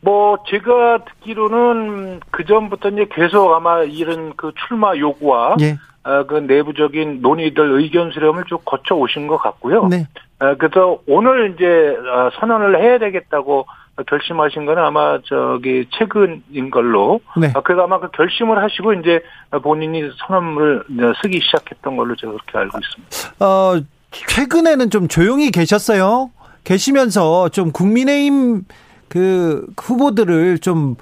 뭐 0.02 0.38
제가 0.48 1.04
듣기로는 1.06 2.22
그 2.32 2.46
전부터 2.46 2.90
이제 2.90 3.08
계속 3.12 3.54
아마 3.54 3.84
이런 3.84 4.34
그 4.36 4.52
출마 4.68 4.96
요구와 4.96 5.58
예. 5.62 5.78
어, 6.04 6.24
그 6.26 6.36
내부적인 6.36 7.22
논의들 7.22 7.82
의견 7.82 8.12
수렴을 8.12 8.46
쭉 8.48 8.64
거쳐 8.64 8.96
오신 8.96 9.28
것 9.28 9.38
같고요. 9.38 9.88
네. 9.88 10.08
어, 10.40 10.56
그래서 10.58 11.00
오늘 11.08 11.54
이제 11.54 11.66
어, 11.66 12.30
선언을 12.40 12.82
해야 12.82 12.98
되겠다고 13.00 13.66
결심하신 14.08 14.66
거는 14.66 14.84
아마 14.84 15.20
저기 15.26 15.88
최근인 15.98 16.70
걸로. 16.70 17.20
네. 17.36 17.52
어, 17.56 17.62
그래서 17.62 17.84
아마 17.84 18.00
그 18.00 18.10
결심을 18.12 18.62
하시고 18.62 18.94
이제 18.94 19.22
본인이 19.64 20.04
선언을 20.28 20.86
쓰기 21.22 21.42
시작했던 21.42 21.98
걸로 21.98 22.16
제가 22.16 22.32
그렇게 22.34 22.58
알고 22.58 22.78
있습니다. 22.78 23.46
어, 23.46 23.82
최근에는 24.12 24.89
좀 24.89 25.08
조용히 25.08 25.52
계셨어요. 25.52 26.32
계시면서 26.63 27.50
좀 27.50 27.72
국민의힘 27.72 28.65
그 29.10 29.65
후보들을 29.80 30.60
좀 30.60 30.96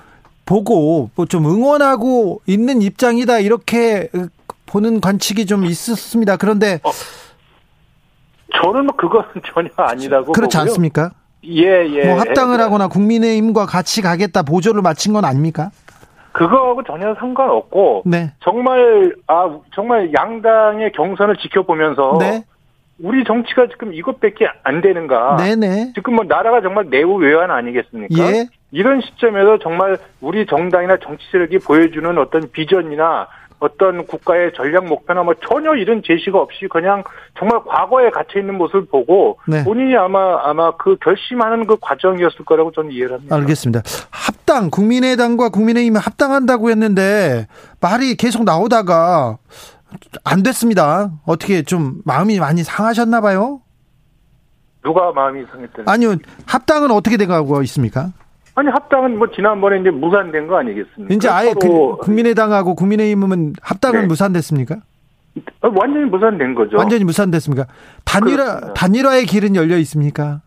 보고 0.45 1.09
뭐 1.15 1.25
좀 1.25 1.45
응원하고 1.45 2.41
있는 2.45 2.81
입장이다 2.81 3.39
이렇게 3.39 4.09
보는 4.67 5.01
관측이 5.01 5.45
좀 5.47 5.65
있었습니다. 5.65 6.37
그런데 6.37 6.79
저는 8.61 8.85
뭐 8.85 8.95
그건 8.95 9.23
전혀 9.53 9.69
아니라고 9.77 10.31
그렇지 10.31 10.57
보고요. 10.57 10.69
않습니까? 10.69 11.11
예, 11.47 11.85
예. 11.89 12.05
뭐 12.05 12.19
합당을 12.19 12.59
하거나 12.59 12.87
국민의힘과 12.87 13.65
같이 13.65 14.01
가겠다 14.01 14.43
보조를 14.43 14.81
마친 14.81 15.13
건 15.13 15.25
아닙니까? 15.25 15.71
그거하고 16.31 16.83
전혀 16.83 17.15
상관없고 17.15 18.03
네. 18.05 18.33
정말 18.43 19.15
아 19.27 19.57
정말 19.73 20.11
양당의 20.13 20.91
경선을 20.93 21.37
지켜보면서 21.37 22.17
네. 22.19 22.43
우리 22.99 23.23
정치가 23.25 23.67
지금 23.67 23.93
이것밖에 23.93 24.47
안 24.63 24.81
되는가? 24.81 25.37
네네. 25.37 25.93
지금 25.95 26.15
뭐 26.15 26.25
나라가 26.25 26.61
정말 26.61 26.89
내부 26.89 27.15
외환 27.15 27.51
아니겠습니까? 27.51 28.15
예. 28.17 28.47
이런 28.71 29.01
시점에서 29.01 29.59
정말 29.59 29.97
우리 30.21 30.45
정당이나 30.45 30.97
정치 31.03 31.23
세력이 31.31 31.59
보여주는 31.59 32.17
어떤 32.17 32.49
비전이나 32.51 33.27
어떤 33.59 34.05
국가의 34.05 34.51
전략 34.53 34.85
목표나 34.85 35.23
뭐 35.23 35.33
전혀 35.47 35.75
이런 35.75 36.01
제시가 36.05 36.39
없이 36.39 36.67
그냥 36.69 37.03
정말 37.39 37.61
과거에 37.65 38.09
갇혀 38.09 38.39
있는 38.39 38.57
모습을 38.57 38.85
보고 38.85 39.39
네. 39.47 39.63
본인이 39.63 39.95
아마 39.95 40.41
아마 40.43 40.75
그 40.75 40.97
결심하는 41.01 41.65
그 41.65 41.77
과정이었을 41.79 42.45
거라고 42.45 42.71
저는 42.71 42.91
이해를 42.91 43.15
합니다. 43.15 43.35
알겠습니다. 43.35 43.81
합 44.11 44.35
합당 44.45 44.69
국민의당과 44.69 45.49
국민의힘 45.49 45.97
합당한다고 45.97 46.69
했는데 46.69 47.47
말이 47.81 48.15
계속 48.15 48.45
나오다가 48.45 49.37
안 50.23 50.43
됐습니다. 50.43 51.11
어떻게 51.25 51.63
좀 51.63 52.01
마음이 52.05 52.39
많이 52.39 52.63
상하셨나 52.63 53.21
봐요? 53.21 53.61
누가 54.83 55.11
마음이 55.11 55.45
상했다는? 55.51 55.89
아니요. 55.89 56.15
합당은 56.45 56.91
어떻게 56.91 57.17
돼가고 57.17 57.61
있습니까? 57.63 58.11
아니 58.55 58.69
합당은 58.69 59.17
뭐 59.17 59.29
지난번에 59.31 59.81
이제 59.81 59.89
무산된 59.89 60.47
거 60.47 60.57
아니겠습니까? 60.57 61.13
이제 61.13 61.27
아예 61.27 61.53
그, 61.53 61.97
국민의당하고 61.97 62.75
국민의힘은 62.75 63.53
합당은 63.61 64.01
네. 64.01 64.07
무산됐습니까? 64.07 64.75
어, 65.61 65.71
완전히 65.75 66.05
무산된 66.05 66.55
거죠. 66.55 66.77
완전히 66.77 67.03
무산됐습니까? 67.03 67.65
단일화 68.05 68.43
그렇습니다. 68.45 68.73
단일화의 68.73 69.25
길은 69.25 69.55
열려 69.55 69.77
있습니까? 69.79 70.41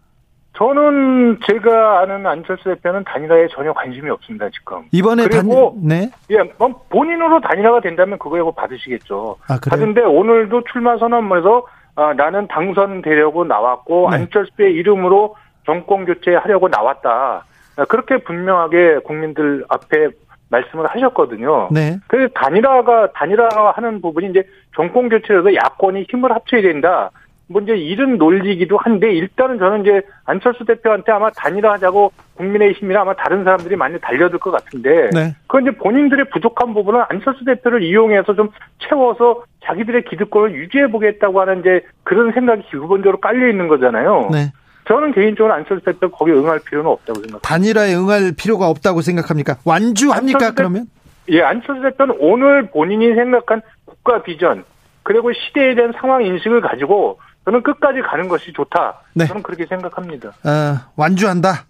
저는 0.58 1.38
제가 1.46 2.00
아는 2.00 2.26
안철수 2.26 2.64
대표는 2.64 3.04
단일화에 3.04 3.46
전혀 3.52 3.72
관심이 3.72 4.10
없습니다 4.10 4.48
지금. 4.50 4.82
이번에 4.90 5.28
단 5.28 5.42
그리고 5.42 5.76
네. 5.80 6.10
예, 6.30 6.38
뭐 6.58 6.82
본인으로 6.90 7.40
단일화가 7.40 7.80
된다면 7.80 8.18
그거에 8.18 8.40
뭐 8.40 8.50
받으시겠죠. 8.50 9.36
아, 9.48 9.58
그래요? 9.60 9.70
받은데 9.70 10.00
오늘도 10.02 10.64
출마 10.72 10.98
선언문에서 10.98 11.64
아, 11.94 12.12
나는 12.14 12.48
당선되려고 12.48 13.44
나왔고 13.44 14.08
네. 14.10 14.16
안철수의 14.16 14.72
이름으로 14.72 15.36
정권 15.64 16.04
교체하려고 16.04 16.68
나왔다. 16.68 17.44
아, 17.76 17.84
그렇게 17.84 18.18
분명하게 18.18 19.00
국민들 19.04 19.64
앞에 19.68 20.08
말씀을 20.50 20.86
하셨거든요. 20.86 21.68
네. 21.70 21.98
그 22.08 22.28
단일화가 22.34 23.12
단일화하는 23.12 24.00
부분이 24.00 24.30
이제 24.30 24.42
정권 24.74 25.08
교체에서 25.08 25.54
야권이 25.54 26.06
힘을 26.10 26.32
합쳐야 26.32 26.62
된다. 26.62 27.10
뭐 27.48 27.62
이제 27.62 27.74
이런 27.74 28.18
논리기도 28.18 28.76
한데 28.76 29.10
일단은 29.12 29.58
저는 29.58 29.80
이제 29.80 30.02
안철수 30.26 30.64
대표한테 30.66 31.10
아마 31.12 31.30
단일화하자고 31.30 32.12
국민의힘이나 32.36 33.00
아마 33.00 33.14
다른 33.14 33.42
사람들이 33.42 33.74
많이 33.74 33.98
달려들 34.00 34.38
것 34.38 34.50
같은데 34.50 35.08
네. 35.12 35.34
그건 35.46 35.62
이제 35.62 35.70
본인들의 35.72 36.26
부족한 36.30 36.74
부분은 36.74 37.02
안철수 37.08 37.44
대표를 37.44 37.82
이용해서 37.82 38.34
좀 38.34 38.50
채워서 38.86 39.44
자기들의 39.64 40.04
기득권을 40.04 40.54
유지해 40.54 40.88
보겠다고 40.88 41.40
하는 41.40 41.60
이제 41.60 41.80
그런 42.04 42.32
생각이 42.32 42.62
기본적으로 42.70 43.18
깔려 43.18 43.48
있는 43.48 43.66
거잖아요. 43.66 44.28
네. 44.30 44.52
저는 44.86 45.12
개인적으로 45.12 45.52
안철수 45.54 45.84
대표 45.84 46.10
거기에 46.10 46.34
응할 46.34 46.60
필요는 46.66 46.90
없다고 46.90 47.20
생각합니다. 47.20 47.48
단일화에 47.48 47.94
응할 47.94 48.32
필요가 48.36 48.68
없다고 48.68 49.00
생각합니까? 49.00 49.56
완주합니까? 49.64 50.52
그러면? 50.52 50.86
예, 51.30 51.42
안철수 51.42 51.82
대표는 51.82 52.16
오늘 52.20 52.70
본인이 52.70 53.14
생각한 53.14 53.62
국가 53.84 54.22
비전 54.22 54.64
그리고 55.02 55.32
시대에 55.32 55.74
대한 55.74 55.92
상황 55.98 56.22
인식을 56.24 56.60
가지고 56.60 57.18
저는 57.48 57.62
끝까지 57.62 58.02
가는 58.02 58.28
것이 58.28 58.52
좋다. 58.52 59.00
네. 59.14 59.24
저는 59.24 59.42
그렇게 59.42 59.64
생각합니다. 59.64 60.28
어, 60.44 60.90
완주한다. 60.96 61.64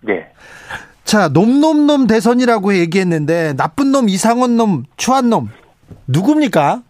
네. 0.00 0.28
자, 1.04 1.28
놈놈놈 1.28 2.08
대선이라고 2.08 2.74
얘기했는데 2.74 3.54
나쁜 3.56 3.92
놈, 3.92 4.08
이상한 4.08 4.56
놈, 4.56 4.82
추한 4.96 5.30
놈 5.30 5.48
누굽니까? 6.08 6.82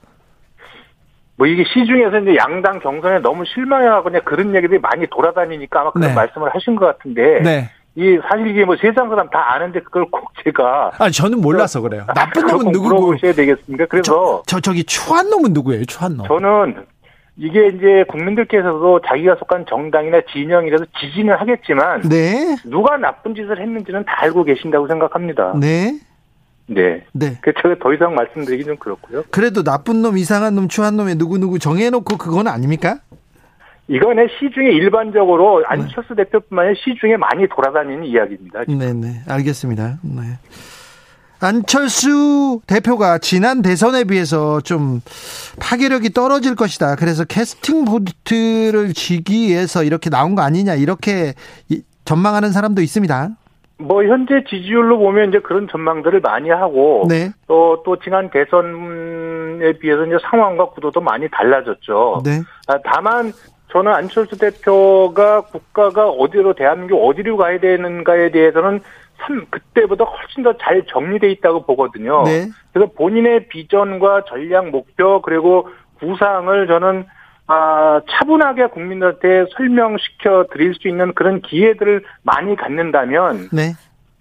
뭐 1.37 1.47
이게 1.47 1.63
시중에서 1.75 2.21
이제 2.21 2.37
양당 2.37 2.79
경선에 2.79 3.19
너무 3.19 3.45
실망해하고 3.45 4.05
그냥 4.05 4.23
그런 4.25 4.55
얘기들이 4.55 4.81
많이 4.81 5.07
돌아다니니까 5.11 5.81
아마 5.83 5.91
그런 5.91 6.09
네. 6.09 6.15
말씀을 6.15 6.55
하신 6.55 6.77
것 6.77 6.87
같은데. 6.87 7.41
네. 7.43 7.71
이 7.95 8.19
사실 8.27 8.47
이게 8.47 8.65
뭐 8.65 8.75
세상 8.81 9.11
사람 9.11 9.29
다 9.29 9.53
아는데 9.53 9.81
그걸 9.81 10.07
꼭 10.11 10.33
제가 10.43 10.93
아, 10.97 11.11
저는 11.11 11.43
몰라서 11.43 11.83
그래요. 11.83 12.07
나쁜 12.15 12.41
놈은 12.49 12.65
꼭 12.65 12.71
누구고? 12.73 12.95
물어보셔야 12.95 13.35
되겠습니까? 13.35 13.85
그래서 13.85 14.03
저, 14.03 14.43
저 14.47 14.61
저기 14.61 14.83
추한 14.85 15.29
놈은 15.29 15.53
누구예요? 15.53 15.85
추한 15.85 16.17
놈. 16.17 16.27
저는 16.27 16.87
이게 17.37 17.69
이제 17.69 18.05
국민들께서도 18.09 19.01
자기가 19.07 19.37
속한 19.37 19.67
정당이나 19.69 20.21
진영이라서 20.33 20.85
지지는 21.01 21.35
하겠지만 21.35 22.03
네. 22.03 22.57
누가 22.65 22.97
나쁜 22.99 23.35
짓을 23.35 23.61
했는지는 23.61 24.05
다 24.05 24.23
알고 24.23 24.45
계신다고 24.45 24.87
생각합니다. 24.87 25.55
네. 25.59 25.99
네. 26.67 27.05
네. 27.13 27.39
그 27.41 27.53
제가 27.61 27.77
더 27.81 27.93
이상 27.95 28.15
말씀드리기 28.15 28.65
좀 28.65 28.77
그렇고요. 28.77 29.25
그래도 29.31 29.63
나쁜 29.63 30.03
놈, 30.03 30.19
이상한 30.19 30.55
놈, 30.55 30.69
추한 30.69 30.97
놈에 30.97 31.15
누구누구 31.15 31.59
정해놓고 31.59 32.19
그건 32.19 32.49
아닙니까? 32.49 32.99
이거는 33.89 34.29
시중에 34.39 34.71
일반적으로 34.71 35.65
안철수 35.67 36.15
대표뿐만 36.15 36.67
아니라 36.67 36.81
시중에 36.85 37.17
많이 37.17 37.49
돌아다니는 37.49 38.05
이야기입니다. 38.05 38.65
네네. 38.65 39.23
알겠습니다. 39.29 39.99
네. 40.03 40.23
안철수 41.43 42.61
대표가 42.69 43.19
지난 43.19 43.63
대선에 43.63 44.05
비해서 44.05 44.61
좀 44.61 45.01
파괴력이 45.61 46.11
떨어질 46.11 46.55
것이다. 46.55 46.95
그래서 46.97 47.25
캐스팅 47.25 47.85
보트를 47.85 48.93
쥐기 48.95 49.49
위해서 49.49 49.83
이렇게 49.83 50.09
나온 50.09 50.35
거 50.37 50.43
아니냐. 50.43 50.75
이렇게 50.75 51.35
이- 51.69 51.83
전망하는 52.05 52.51
사람도 52.53 52.81
있습니다. 52.81 53.31
뭐 53.79 54.05
현재 54.05 54.45
지지율로 54.49 54.99
보면 54.99 55.31
이제 55.31 55.41
그런 55.41 55.67
전망들을 55.69 56.21
많이 56.21 56.51
하고 56.51 57.07
네. 57.09 57.33
또 57.49 57.83
또 57.85 57.97
지난 57.99 58.31
대선에 58.31 59.73
비해서 59.81 60.07
이제 60.07 60.17
상황과 60.31 60.67
구도도 60.67 61.01
많이 61.01 61.29
달라졌죠. 61.29 62.23
네. 62.25 62.41
아, 62.69 62.77
다만 62.85 63.33
저는 63.73 63.93
안철수 63.93 64.39
대표가 64.39 65.41
국가가 65.41 66.09
어디로 66.09 66.55
대한민국 66.55 67.05
어디로 67.09 67.37
가야 67.37 67.59
되는가에 67.59 68.31
대해서는 68.31 68.81
참 69.23 69.47
그때보다 69.51 70.05
훨씬 70.05 70.43
더 70.43 70.53
잘 70.61 70.85
정리돼 70.87 71.31
있다고 71.31 71.65
보거든요. 71.65 72.23
네. 72.25 72.49
그래서 72.73 72.93
본인의 72.93 73.49
비전과 73.49 74.25
전략 74.29 74.71
목표 74.71 75.23
그리고 75.23 75.69
구상을 75.99 76.67
저는 76.67 77.05
아, 77.47 78.01
차분하게 78.11 78.67
국민들한테 78.69 79.47
설명시켜 79.57 80.47
드릴 80.53 80.75
수 80.75 80.89
있는 80.89 81.13
그런 81.13 81.41
기회들을 81.41 82.05
많이 82.23 82.57
갖는다면 82.57 83.49
네. 83.53 83.73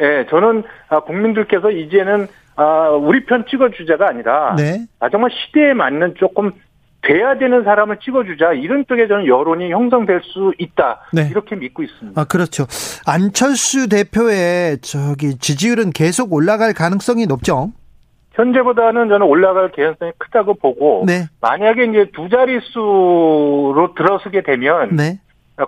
예, 0.02 0.26
저는 0.30 0.64
아, 0.90 1.02
국민들께서 1.02 1.72
이제는 1.72 2.28
아, 2.56 2.90
우리 2.90 3.26
편 3.26 3.46
찍어주자가 3.48 4.10
아니라 4.10 4.56
네. 4.58 4.86
아, 5.00 5.10
정말 5.10 5.32
시대에 5.32 5.74
맞는 5.74 6.16
조금 6.18 6.52
돼야 7.02 7.38
되는 7.38 7.64
사람을 7.64 7.98
찍어주자 7.98 8.54
이런 8.54 8.86
쪽에 8.88 9.08
저는 9.08 9.26
여론이 9.26 9.72
형성될 9.72 10.22
수 10.24 10.54
있다 10.58 11.02
네. 11.14 11.28
이렇게 11.32 11.56
믿고 11.56 11.84
있습니다. 11.84 12.20
아, 12.20 12.26
그렇죠. 12.26 12.66
안철수 13.08 13.90
대표의 13.90 14.80
저기 14.82 15.38
지지율은 15.38 15.92
계속 15.92 16.32
올라갈 16.34 16.74
가능성이 16.74 17.26
높죠. 17.26 17.72
현재보다는 18.34 19.10
저는 19.10 19.26
올라갈 19.26 19.72
개연성이 19.72 20.12
크다고 20.18 20.54
보고 20.54 21.04
네. 21.06 21.28
만약에 21.42 21.86
이제 21.86 22.12
두 22.14 22.30
자릿수로 22.30 23.94
들어서게 23.98 24.42
되면 24.44 24.96
네. 24.96 25.20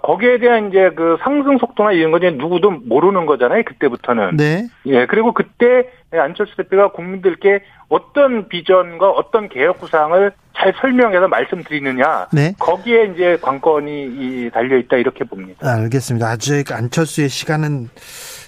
거기에 0.01 0.39
대한 0.39 0.69
이제 0.69 0.89
그 0.95 1.17
상승 1.21 1.57
속도나 1.57 1.91
이런 1.91 2.11
거 2.11 2.17
이제 2.17 2.31
누구도 2.31 2.71
모르는 2.71 3.25
거잖아요 3.25 3.63
그때부터는. 3.63 4.37
네. 4.37 4.67
예, 4.85 5.05
그리고 5.05 5.33
그때 5.33 5.89
안철수 6.11 6.55
대표가 6.55 6.91
국민들께 6.91 7.63
어떤 7.89 8.47
비전과 8.47 9.09
어떤 9.11 9.49
개혁 9.49 9.79
구상을 9.79 10.31
잘 10.63 10.73
설명해서 10.79 11.27
말씀드리느냐. 11.27 12.27
네. 12.31 12.53
거기에 12.57 13.11
이제 13.13 13.37
관건이 13.41 13.91
이 13.91 14.49
달려 14.53 14.77
있다 14.77 14.95
이렇게 14.97 15.25
봅니다. 15.25 15.69
알겠습니다. 15.69 16.27
아직 16.27 16.71
안철수의 16.71 17.27
시간은 17.27 17.89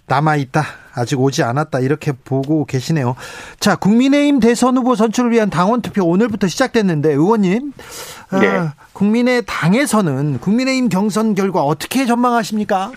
남아 0.08 0.38
있다. 0.38 0.62
아직 0.96 1.20
오지 1.20 1.44
않았다. 1.44 1.80
이렇게 1.80 2.14
보고 2.14 2.66
계시네요. 2.66 3.16
자, 3.60 3.76
국민의힘 3.76 4.40
대선 4.40 4.78
후보 4.78 4.96
선출을 4.96 5.32
위한 5.32 5.50
당원 5.50 5.82
투표 5.82 6.06
오늘부터 6.06 6.48
시작됐는데 6.48 7.10
의원님, 7.12 7.74
아, 8.32 8.40
네. 8.40 8.48
국민의 8.94 9.44
당에서는 9.46 10.40
국민의힘 10.40 10.90
경선 10.90 11.36
결과 11.36 11.64
어떻게 11.64 12.06
전망하십니까? 12.06 12.92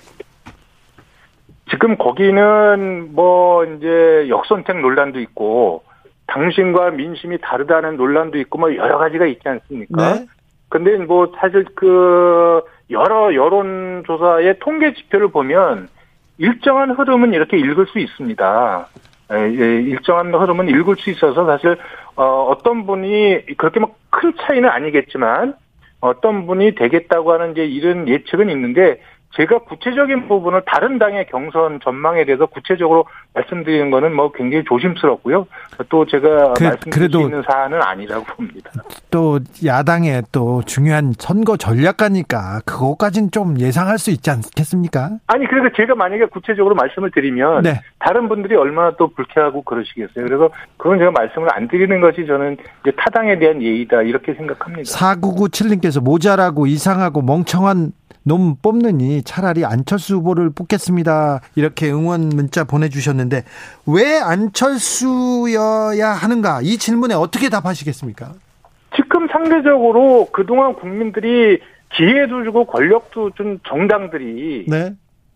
지금 1.70 1.98
거기는 1.98 3.14
뭐 3.14 3.64
이제 3.64 4.28
역선택 4.28 4.80
논란도 4.80 5.20
있고 5.20 5.82
당신과 6.28 6.92
민심이 6.92 7.38
다르다는 7.38 7.96
논란도 7.96 8.38
있고 8.38 8.58
뭐 8.58 8.74
여러 8.74 8.98
가지가 8.98 9.26
있지 9.26 9.48
않습니까? 9.48 10.14
네. 10.14 10.26
근데 10.68 10.96
뭐 10.98 11.32
사실 11.38 11.64
그 11.74 12.62
여러 12.90 13.34
여론 13.34 14.04
조사의 14.06 14.58
통계 14.60 14.94
지표를 14.94 15.28
보면 15.28 15.88
일정한 16.38 16.90
흐름은 16.92 17.34
이렇게 17.34 17.58
읽을 17.58 17.86
수 17.86 17.98
있습니다. 17.98 18.88
예, 19.32 19.36
예, 19.36 19.82
일정한 19.82 20.32
흐름은 20.32 20.68
읽을 20.68 20.96
수 20.96 21.10
있어서 21.10 21.44
사실 21.44 21.76
어, 22.16 22.46
어떤 22.50 22.86
분이 22.86 23.56
그렇게 23.56 23.80
막 23.80 23.98
큰 24.10 24.32
차이는 24.40 24.68
아니겠지만 24.68 25.54
어떤 26.00 26.46
분이 26.46 26.74
되겠다고 26.74 27.32
하는 27.32 27.52
이제 27.52 27.64
이런 27.64 28.08
예측은 28.08 28.50
있는데 28.50 29.00
제가 29.36 29.58
구체적인 29.60 30.26
부분을 30.26 30.62
다른 30.66 30.98
당의 30.98 31.26
경선 31.26 31.80
전망에 31.84 32.24
대해서 32.24 32.46
구체적으로 32.46 33.04
말씀드리는 33.34 33.90
거는 33.90 34.14
뭐 34.16 34.32
굉장히 34.32 34.64
조심스럽고요. 34.64 35.46
또 35.88 36.06
제가 36.06 36.54
그- 36.54 36.64
말씀드릴 36.64 37.10
수 37.10 37.20
있는 37.20 37.42
사안은 37.48 37.80
아니라고 37.80 38.24
봅니다. 38.24 38.70
또 39.10 39.38
야당의 39.64 40.24
또 40.32 40.62
중요한 40.64 41.12
선거 41.18 41.56
전략가니까 41.56 42.60
그것까지는 42.64 43.30
좀 43.30 43.60
예상할 43.60 43.98
수 43.98 44.10
있지 44.10 44.30
않겠습니까? 44.30 45.18
아니 45.28 45.46
그래서 45.46 45.68
제가 45.76 45.94
만약에 45.94 46.24
구체적으로 46.26 46.74
말씀을 46.74 47.10
드리면 47.12 47.62
네. 47.62 47.80
다른 48.00 48.28
분들이 48.28 48.56
얼마나 48.56 48.92
또 48.98 49.08
불쾌하고 49.08 49.62
그러시겠어요. 49.62 50.24
그래서 50.26 50.48
그건 50.78 50.98
제가 50.98 51.10
말씀을 51.12 51.48
안 51.52 51.68
드리는 51.68 52.00
것이 52.00 52.26
저는 52.26 52.56
타당에 52.96 53.38
대한 53.38 53.62
예의다 53.62 54.02
이렇게 54.02 54.34
생각합니다. 54.34 54.82
4997님께서 54.90 56.02
모자라고 56.02 56.66
이상하고 56.66 57.22
멍청한 57.22 57.92
놈 58.28 58.56
뽑느니 58.62 59.22
차라리 59.22 59.64
안철수 59.64 60.16
후보를 60.16 60.50
뽑겠습니다. 60.50 61.40
이렇게 61.56 61.90
응원 61.90 62.28
문자 62.28 62.64
보내주셨는데 62.64 63.42
왜 63.86 64.18
안철수여야 64.18 66.08
하는가? 66.10 66.60
이 66.62 66.76
질문에 66.76 67.14
어떻게 67.14 67.48
답하시겠습니까? 67.48 68.34
지금 68.94 69.26
상대적으로 69.28 70.28
그동안 70.30 70.74
국민들이 70.74 71.58
기회도 71.90 72.44
주고 72.44 72.66
권력도 72.66 73.30
준 73.30 73.60
정당들이 73.66 74.66
네, 74.68 74.92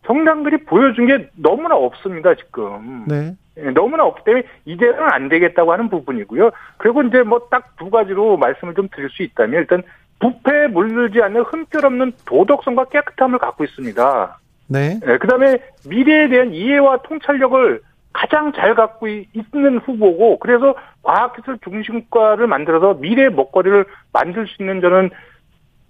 정당들이 0.07 0.64
보여준 0.64 1.07
게 1.07 1.31
너무나 1.35 1.76
없습니다 1.76 2.35
지금. 2.35 3.05
네, 3.09 3.35
예, 3.57 3.70
너무나 3.70 4.05
없기 4.05 4.24
때문에 4.24 4.44
이대로는 4.66 5.11
안 5.12 5.28
되겠다고 5.31 5.72
하는 5.72 5.88
부분이고요. 5.88 6.50
그리고 6.76 7.02
이제 7.02 7.22
뭐 7.22 7.48
딱 7.50 7.72
두 7.78 7.88
가지로 7.90 8.37
말씀을 8.37 8.74
좀 8.74 8.88
드릴 8.94 9.09
수 9.11 9.22
있다면 9.22 9.61
일단 9.61 9.83
부패에 10.26 10.68
물들지 10.68 11.20
않는 11.20 11.42
흠결 11.42 11.85
없는 11.85 12.12
도덕성과 12.24 12.85
깨끗함을 12.87 13.38
갖고 13.40 13.64
있습니다. 13.64 14.38
네, 14.68 15.00
예, 15.06 15.18
그다음에 15.18 15.58
미래에 15.88 16.28
대한 16.28 16.52
이해와 16.54 16.98
통찰력을 17.02 17.82
가장 18.12 18.52
잘 18.52 18.74
갖고 18.74 19.08
이- 19.08 19.26
있는 19.32 19.78
후보고 19.78 20.38
그래서 20.38 20.74
과학기술 21.02 21.58
중심과를 21.64 22.46
만들어서 22.46 22.94
미래의 22.94 23.30
먹거리를 23.32 23.85
만들 24.12 24.46
수 24.46 24.62
있는 24.62 24.80
저는 24.80 25.11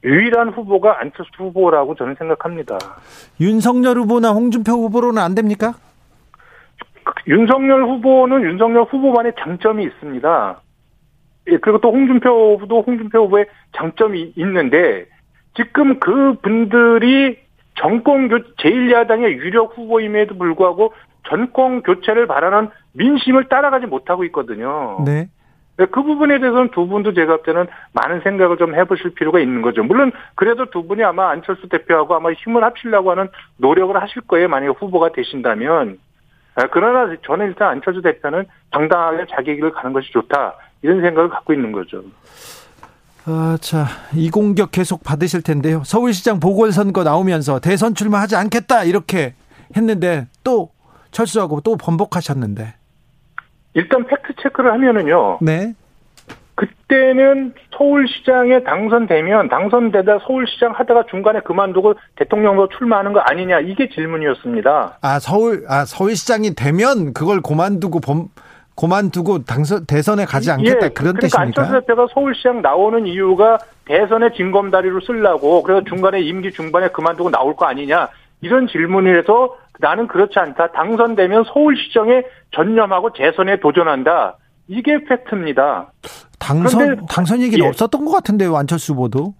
유일한 0.04 0.48
후보가 0.48 0.98
안철수 1.00 1.30
후보라고 1.38 1.94
저는 1.94 2.14
생각합니다. 2.18 2.78
윤석열 3.38 3.98
후보나 3.98 4.30
홍준표 4.32 4.72
후보로는 4.72 5.20
안 5.22 5.34
됩니까? 5.34 5.74
윤석열 7.28 7.82
후보는 7.84 8.42
윤석열 8.42 8.84
후보만의 8.84 9.32
장점이 9.38 9.84
있습니다. 9.84 10.60
예, 11.48 11.56
그리고 11.58 11.78
또 11.78 11.90
홍준표 11.90 12.54
후보도 12.54 12.82
홍준표 12.82 13.24
후보의 13.24 13.46
장점이 13.76 14.34
있는데 14.36 15.06
지금 15.54 15.98
그 15.98 16.34
분들이 16.42 17.38
정권 17.74 18.28
교 18.28 18.38
제1야당의 18.56 19.36
유력 19.38 19.76
후보임에도 19.76 20.36
불구하고 20.36 20.92
정권 21.28 21.82
교체를 21.82 22.26
바라는 22.26 22.68
민심을 22.92 23.48
따라가지 23.48 23.86
못하고 23.86 24.24
있거든요. 24.24 25.02
네, 25.04 25.28
네, 25.78 25.86
그 25.86 26.02
부분에 26.02 26.38
대해서는 26.38 26.70
두 26.70 26.86
분도 26.86 27.14
제가 27.14 27.36
볼 27.36 27.42
때는 27.44 27.66
많은 27.92 28.20
생각을 28.20 28.56
좀 28.58 28.74
해보실 28.74 29.14
필요가 29.14 29.40
있는 29.40 29.62
거죠. 29.62 29.82
물론 29.82 30.12
그래도 30.34 30.66
두 30.66 30.86
분이 30.86 31.02
아마 31.02 31.30
안철수 31.30 31.68
대표하고 31.68 32.14
아마 32.14 32.32
힘을 32.32 32.62
합치려고 32.62 33.10
하는 33.10 33.28
노력을 33.56 34.00
하실 34.00 34.22
거예요. 34.22 34.48
만약에 34.48 34.74
후보가 34.78 35.12
되신다면. 35.12 35.98
아, 36.54 36.66
그러나 36.70 37.16
저는 37.24 37.46
일단 37.46 37.70
안철수 37.70 38.02
대표는 38.02 38.44
당당하게 38.70 39.24
자기 39.30 39.54
길을 39.54 39.72
가는 39.72 39.94
것이 39.94 40.12
좋다. 40.12 40.54
이런 40.82 41.00
생각을 41.00 41.30
갖고 41.30 41.52
있는 41.52 41.72
거죠. 41.72 42.02
아, 43.24 43.56
자, 43.60 43.86
이 44.14 44.30
공격 44.30 44.72
계속 44.72 45.04
받으실 45.04 45.42
텐데요. 45.42 45.82
서울시장 45.84 46.40
보궐선거 46.40 47.04
나오면서 47.04 47.60
대선 47.60 47.94
출마하지 47.94 48.36
않겠다 48.36 48.84
이렇게 48.84 49.34
했는데 49.76 50.26
또 50.42 50.70
철수하고 51.12 51.60
또 51.60 51.76
번복하셨는데. 51.76 52.74
일단 53.74 54.06
팩트 54.06 54.34
체크를 54.42 54.72
하면은요. 54.72 55.38
네, 55.40 55.74
그때는 56.54 57.54
서울시장에 57.76 58.62
당선되면 58.64 59.48
당선되다 59.48 60.18
서울시장 60.26 60.72
하다가 60.72 61.04
중간에 61.10 61.40
그만두고 61.40 61.94
대통령으로 62.16 62.68
출마하는 62.76 63.12
거 63.12 63.20
아니냐 63.20 63.60
이게 63.60 63.88
질문이었습니다. 63.88 64.98
아 65.00 65.18
서울 65.18 65.64
아 65.68 65.84
서울시장이 65.84 66.54
되면 66.54 67.14
그걸 67.14 67.40
고만두고 67.40 68.00
범 68.00 68.28
고만두고 68.74 69.44
당선 69.44 69.84
대선에 69.86 70.24
가지 70.24 70.50
않겠다 70.50 70.88
그런 70.90 71.14
그러니까 71.14 71.40
안철수 71.40 71.70
뜻입니까? 71.70 71.80
대표가 71.80 72.06
서울시장 72.14 72.62
나오는 72.62 73.06
이유가 73.06 73.58
대선의 73.84 74.32
징검다리로 74.34 75.00
쓰려고 75.00 75.62
그래서 75.62 75.84
중간에 75.84 76.20
임기 76.20 76.52
중반에 76.52 76.88
그만두고 76.88 77.30
나올 77.30 77.54
거 77.54 77.66
아니냐 77.66 78.08
이런 78.40 78.66
질문을 78.68 79.20
해서 79.20 79.56
나는 79.78 80.06
그렇지 80.08 80.38
않다 80.38 80.72
당선되면 80.72 81.44
서울시장에 81.52 82.22
전념하고 82.52 83.12
재선에 83.12 83.60
도전한다 83.60 84.36
이게 84.68 85.04
팩트입니다. 85.04 85.92
당선 86.38 87.04
당선 87.06 87.40
얘기는 87.40 87.64
예. 87.64 87.68
없었던 87.68 88.04
것 88.04 88.12
같은데요 88.12 88.56
안철수 88.56 88.92
후보도. 88.94 89.34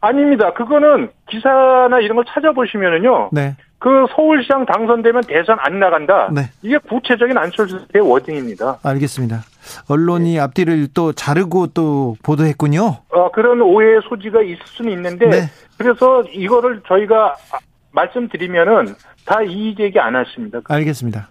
아닙니다. 0.00 0.52
그거는 0.52 1.10
기사나 1.28 2.00
이런 2.00 2.16
걸 2.16 2.24
찾아보시면은요. 2.28 3.30
네, 3.32 3.56
그 3.82 4.06
서울시장 4.14 4.64
당선되면 4.64 5.24
대선 5.26 5.56
안 5.58 5.80
나간다. 5.80 6.30
네. 6.32 6.42
이게 6.62 6.78
구체적인 6.78 7.36
안철수 7.36 7.84
대표의 7.88 8.08
워딩입니다. 8.08 8.78
알겠습니다. 8.80 9.42
언론이 9.88 10.38
앞뒤를 10.38 10.86
또 10.94 11.12
자르고 11.12 11.66
또 11.68 12.16
보도했군요. 12.22 12.98
어, 13.08 13.30
그런 13.32 13.60
오해의 13.60 14.02
소지가 14.08 14.40
있을 14.42 14.60
수는 14.66 14.92
있는데 14.92 15.26
네. 15.28 15.50
그래서 15.76 16.22
이거를 16.32 16.82
저희가 16.86 17.34
아, 17.50 17.58
말씀드리면은 17.90 18.94
다 19.26 19.42
이의제기 19.42 19.98
안 19.98 20.14
하십니다. 20.14 20.60
알겠습니다. 20.68 21.28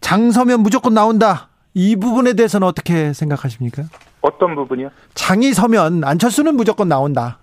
장서면 0.00 0.60
무조건 0.60 0.94
나온다. 0.94 1.48
이 1.74 1.96
부분에 1.96 2.34
대해서는 2.34 2.64
어떻게 2.64 3.12
생각하십니까? 3.12 3.82
어떤 4.20 4.54
부분이요? 4.54 4.90
장이 5.14 5.52
서면 5.52 6.04
안철수는 6.04 6.54
무조건 6.54 6.86
나온다. 6.86 7.38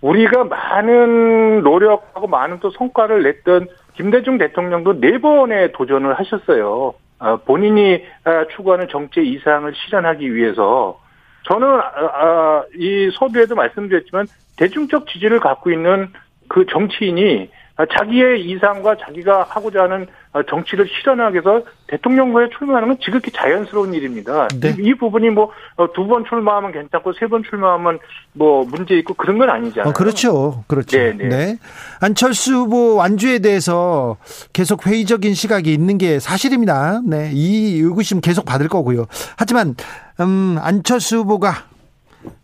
우리가 0.00 0.44
많은 0.44 1.62
노력하고 1.62 2.26
많은 2.26 2.60
또 2.60 2.70
성과를 2.70 3.22
냈던 3.22 3.68
김대중 3.94 4.38
대통령도 4.38 5.00
네 5.00 5.18
번의 5.18 5.72
도전을 5.72 6.18
하셨어요. 6.18 6.94
아, 7.18 7.36
본인이 7.36 8.02
아, 8.24 8.46
추구하는 8.56 8.88
정치 8.88 9.20
이상을 9.20 9.70
실현하기 9.74 10.34
위해서 10.34 10.98
저는 11.44 11.68
아, 11.68 11.82
아, 12.14 12.64
이 12.74 13.10
서두에도 13.12 13.54
말씀드렸지만 13.54 14.26
대중적 14.56 15.06
지지를 15.06 15.38
갖고 15.38 15.70
있는 15.70 16.08
그 16.48 16.64
정치인이 16.66 17.50
아, 17.52 17.59
자기의 17.86 18.44
이상과 18.46 18.96
자기가 18.96 19.46
하고자 19.48 19.82
하는 19.84 20.06
아, 20.32 20.42
정치를 20.48 20.86
실현하기 20.88 21.34
위해서 21.34 21.62
대통령과에 21.88 22.48
출마하는 22.56 22.88
건 22.88 22.98
지극히 23.00 23.30
자연스러운 23.32 23.94
일입니다. 23.94 24.46
네. 24.60 24.76
이, 24.78 24.88
이 24.88 24.94
부분이 24.94 25.30
뭐 25.30 25.50
두 25.94 26.06
번 26.06 26.24
출마하면 26.28 26.72
괜찮고 26.72 27.12
세 27.14 27.26
번 27.26 27.42
출마하면 27.42 27.98
뭐 28.32 28.64
문제 28.64 28.94
있고 28.98 29.14
그런 29.14 29.38
건 29.38 29.50
아니잖아요. 29.50 29.90
어, 29.90 29.92
그렇죠. 29.92 30.64
그렇죠. 30.68 30.96
네, 30.96 31.12
네. 31.14 31.58
안철수 32.00 32.54
후보 32.54 32.94
완주에 32.96 33.38
대해서 33.40 34.16
계속 34.52 34.86
회의적인 34.86 35.34
시각이 35.34 35.72
있는 35.72 35.98
게 35.98 36.18
사실입니다. 36.20 37.00
네. 37.04 37.30
이 37.32 37.80
의구심 37.80 38.20
계속 38.20 38.44
받을 38.44 38.68
거고요. 38.68 39.06
하지만, 39.36 39.74
음, 40.20 40.58
안철수 40.60 41.18
후보가 41.18 41.54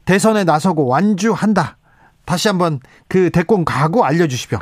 대선에 0.07 0.45
나서고 0.45 0.87
완주한다. 0.87 1.77
다시 2.25 2.49
한번 2.49 2.81
그 3.09 3.31
대권 3.31 3.65
각오 3.65 4.05
알려 4.05 4.27
주십시오. 4.27 4.59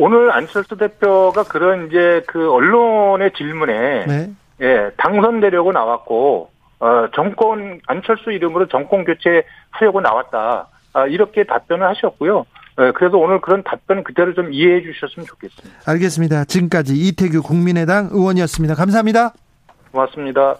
오늘 0.00 0.32
안철수 0.32 0.76
대표가 0.76 1.44
그런 1.44 1.88
이제 1.88 2.22
그 2.26 2.50
언론의 2.50 3.32
질문에 3.36 4.06
네. 4.06 4.30
예, 4.62 4.90
당선되려고 4.96 5.72
나왔고 5.72 6.50
어, 6.80 7.06
정권 7.14 7.80
안철수 7.86 8.32
이름으로 8.32 8.66
정권 8.68 9.04
교체하려고 9.04 10.00
나왔다. 10.00 10.68
아, 10.94 11.06
이렇게 11.06 11.44
답변을 11.44 11.86
하셨고요. 11.86 12.46
예, 12.80 12.92
그래서 12.92 13.18
오늘 13.18 13.42
그런 13.42 13.62
답변 13.62 14.02
그대로 14.02 14.32
좀 14.32 14.54
이해해 14.54 14.80
주셨으면 14.80 15.26
좋겠습니다. 15.26 15.80
알겠습니다. 15.86 16.44
지금까지 16.44 16.94
이태규 16.94 17.42
국민의당 17.42 18.08
의원이었습니다. 18.10 18.74
감사합니다. 18.74 19.34
고맙습니다. 19.92 20.56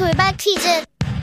돌발 0.00 0.34
퀴즈. 0.38 0.66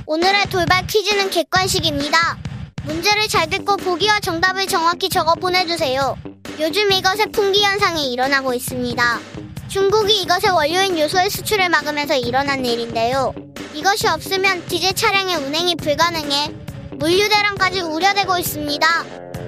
오늘의 0.05 0.51
돌발 0.51 0.85
퀴즈는 0.85 1.31
객관식입니다. 1.31 2.37
문제를 2.83 3.27
잘 3.27 3.49
듣고 3.49 3.75
보기와 3.75 4.19
정답을 4.19 4.67
정확히 4.67 5.09
적어 5.09 5.33
보내주세요. 5.33 6.15
요즘 6.59 6.91
이것의 6.91 7.31
풍기 7.31 7.63
현상이 7.63 8.13
일어나고 8.13 8.53
있습니다. 8.53 9.19
중국이 9.67 10.21
이것의 10.21 10.53
원료인 10.53 10.99
요소의 10.99 11.31
수출을 11.31 11.69
막으면서 11.69 12.17
일어난 12.17 12.63
일인데요. 12.63 13.33
이것이 13.73 14.07
없으면 14.09 14.67
디젤 14.67 14.93
차량의 14.93 15.37
운행이 15.37 15.75
불가능해 15.77 16.51
물류 16.97 17.27
대란까지 17.29 17.81
우려되고 17.81 18.37
있습니다. 18.37 19.05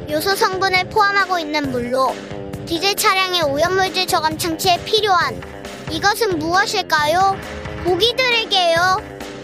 요소 0.09 0.35
성분을 0.35 0.89
포함하고 0.89 1.37
있는 1.37 1.69
물로 1.69 2.15
디젤 2.65 2.95
차량의 2.95 3.43
오염물질 3.43 4.07
저감 4.07 4.39
장치에 4.39 4.83
필요한 4.85 5.39
이것은 5.91 6.39
무엇일까요? 6.39 7.37
보기 7.83 8.15
드릴게요. 8.15 9.18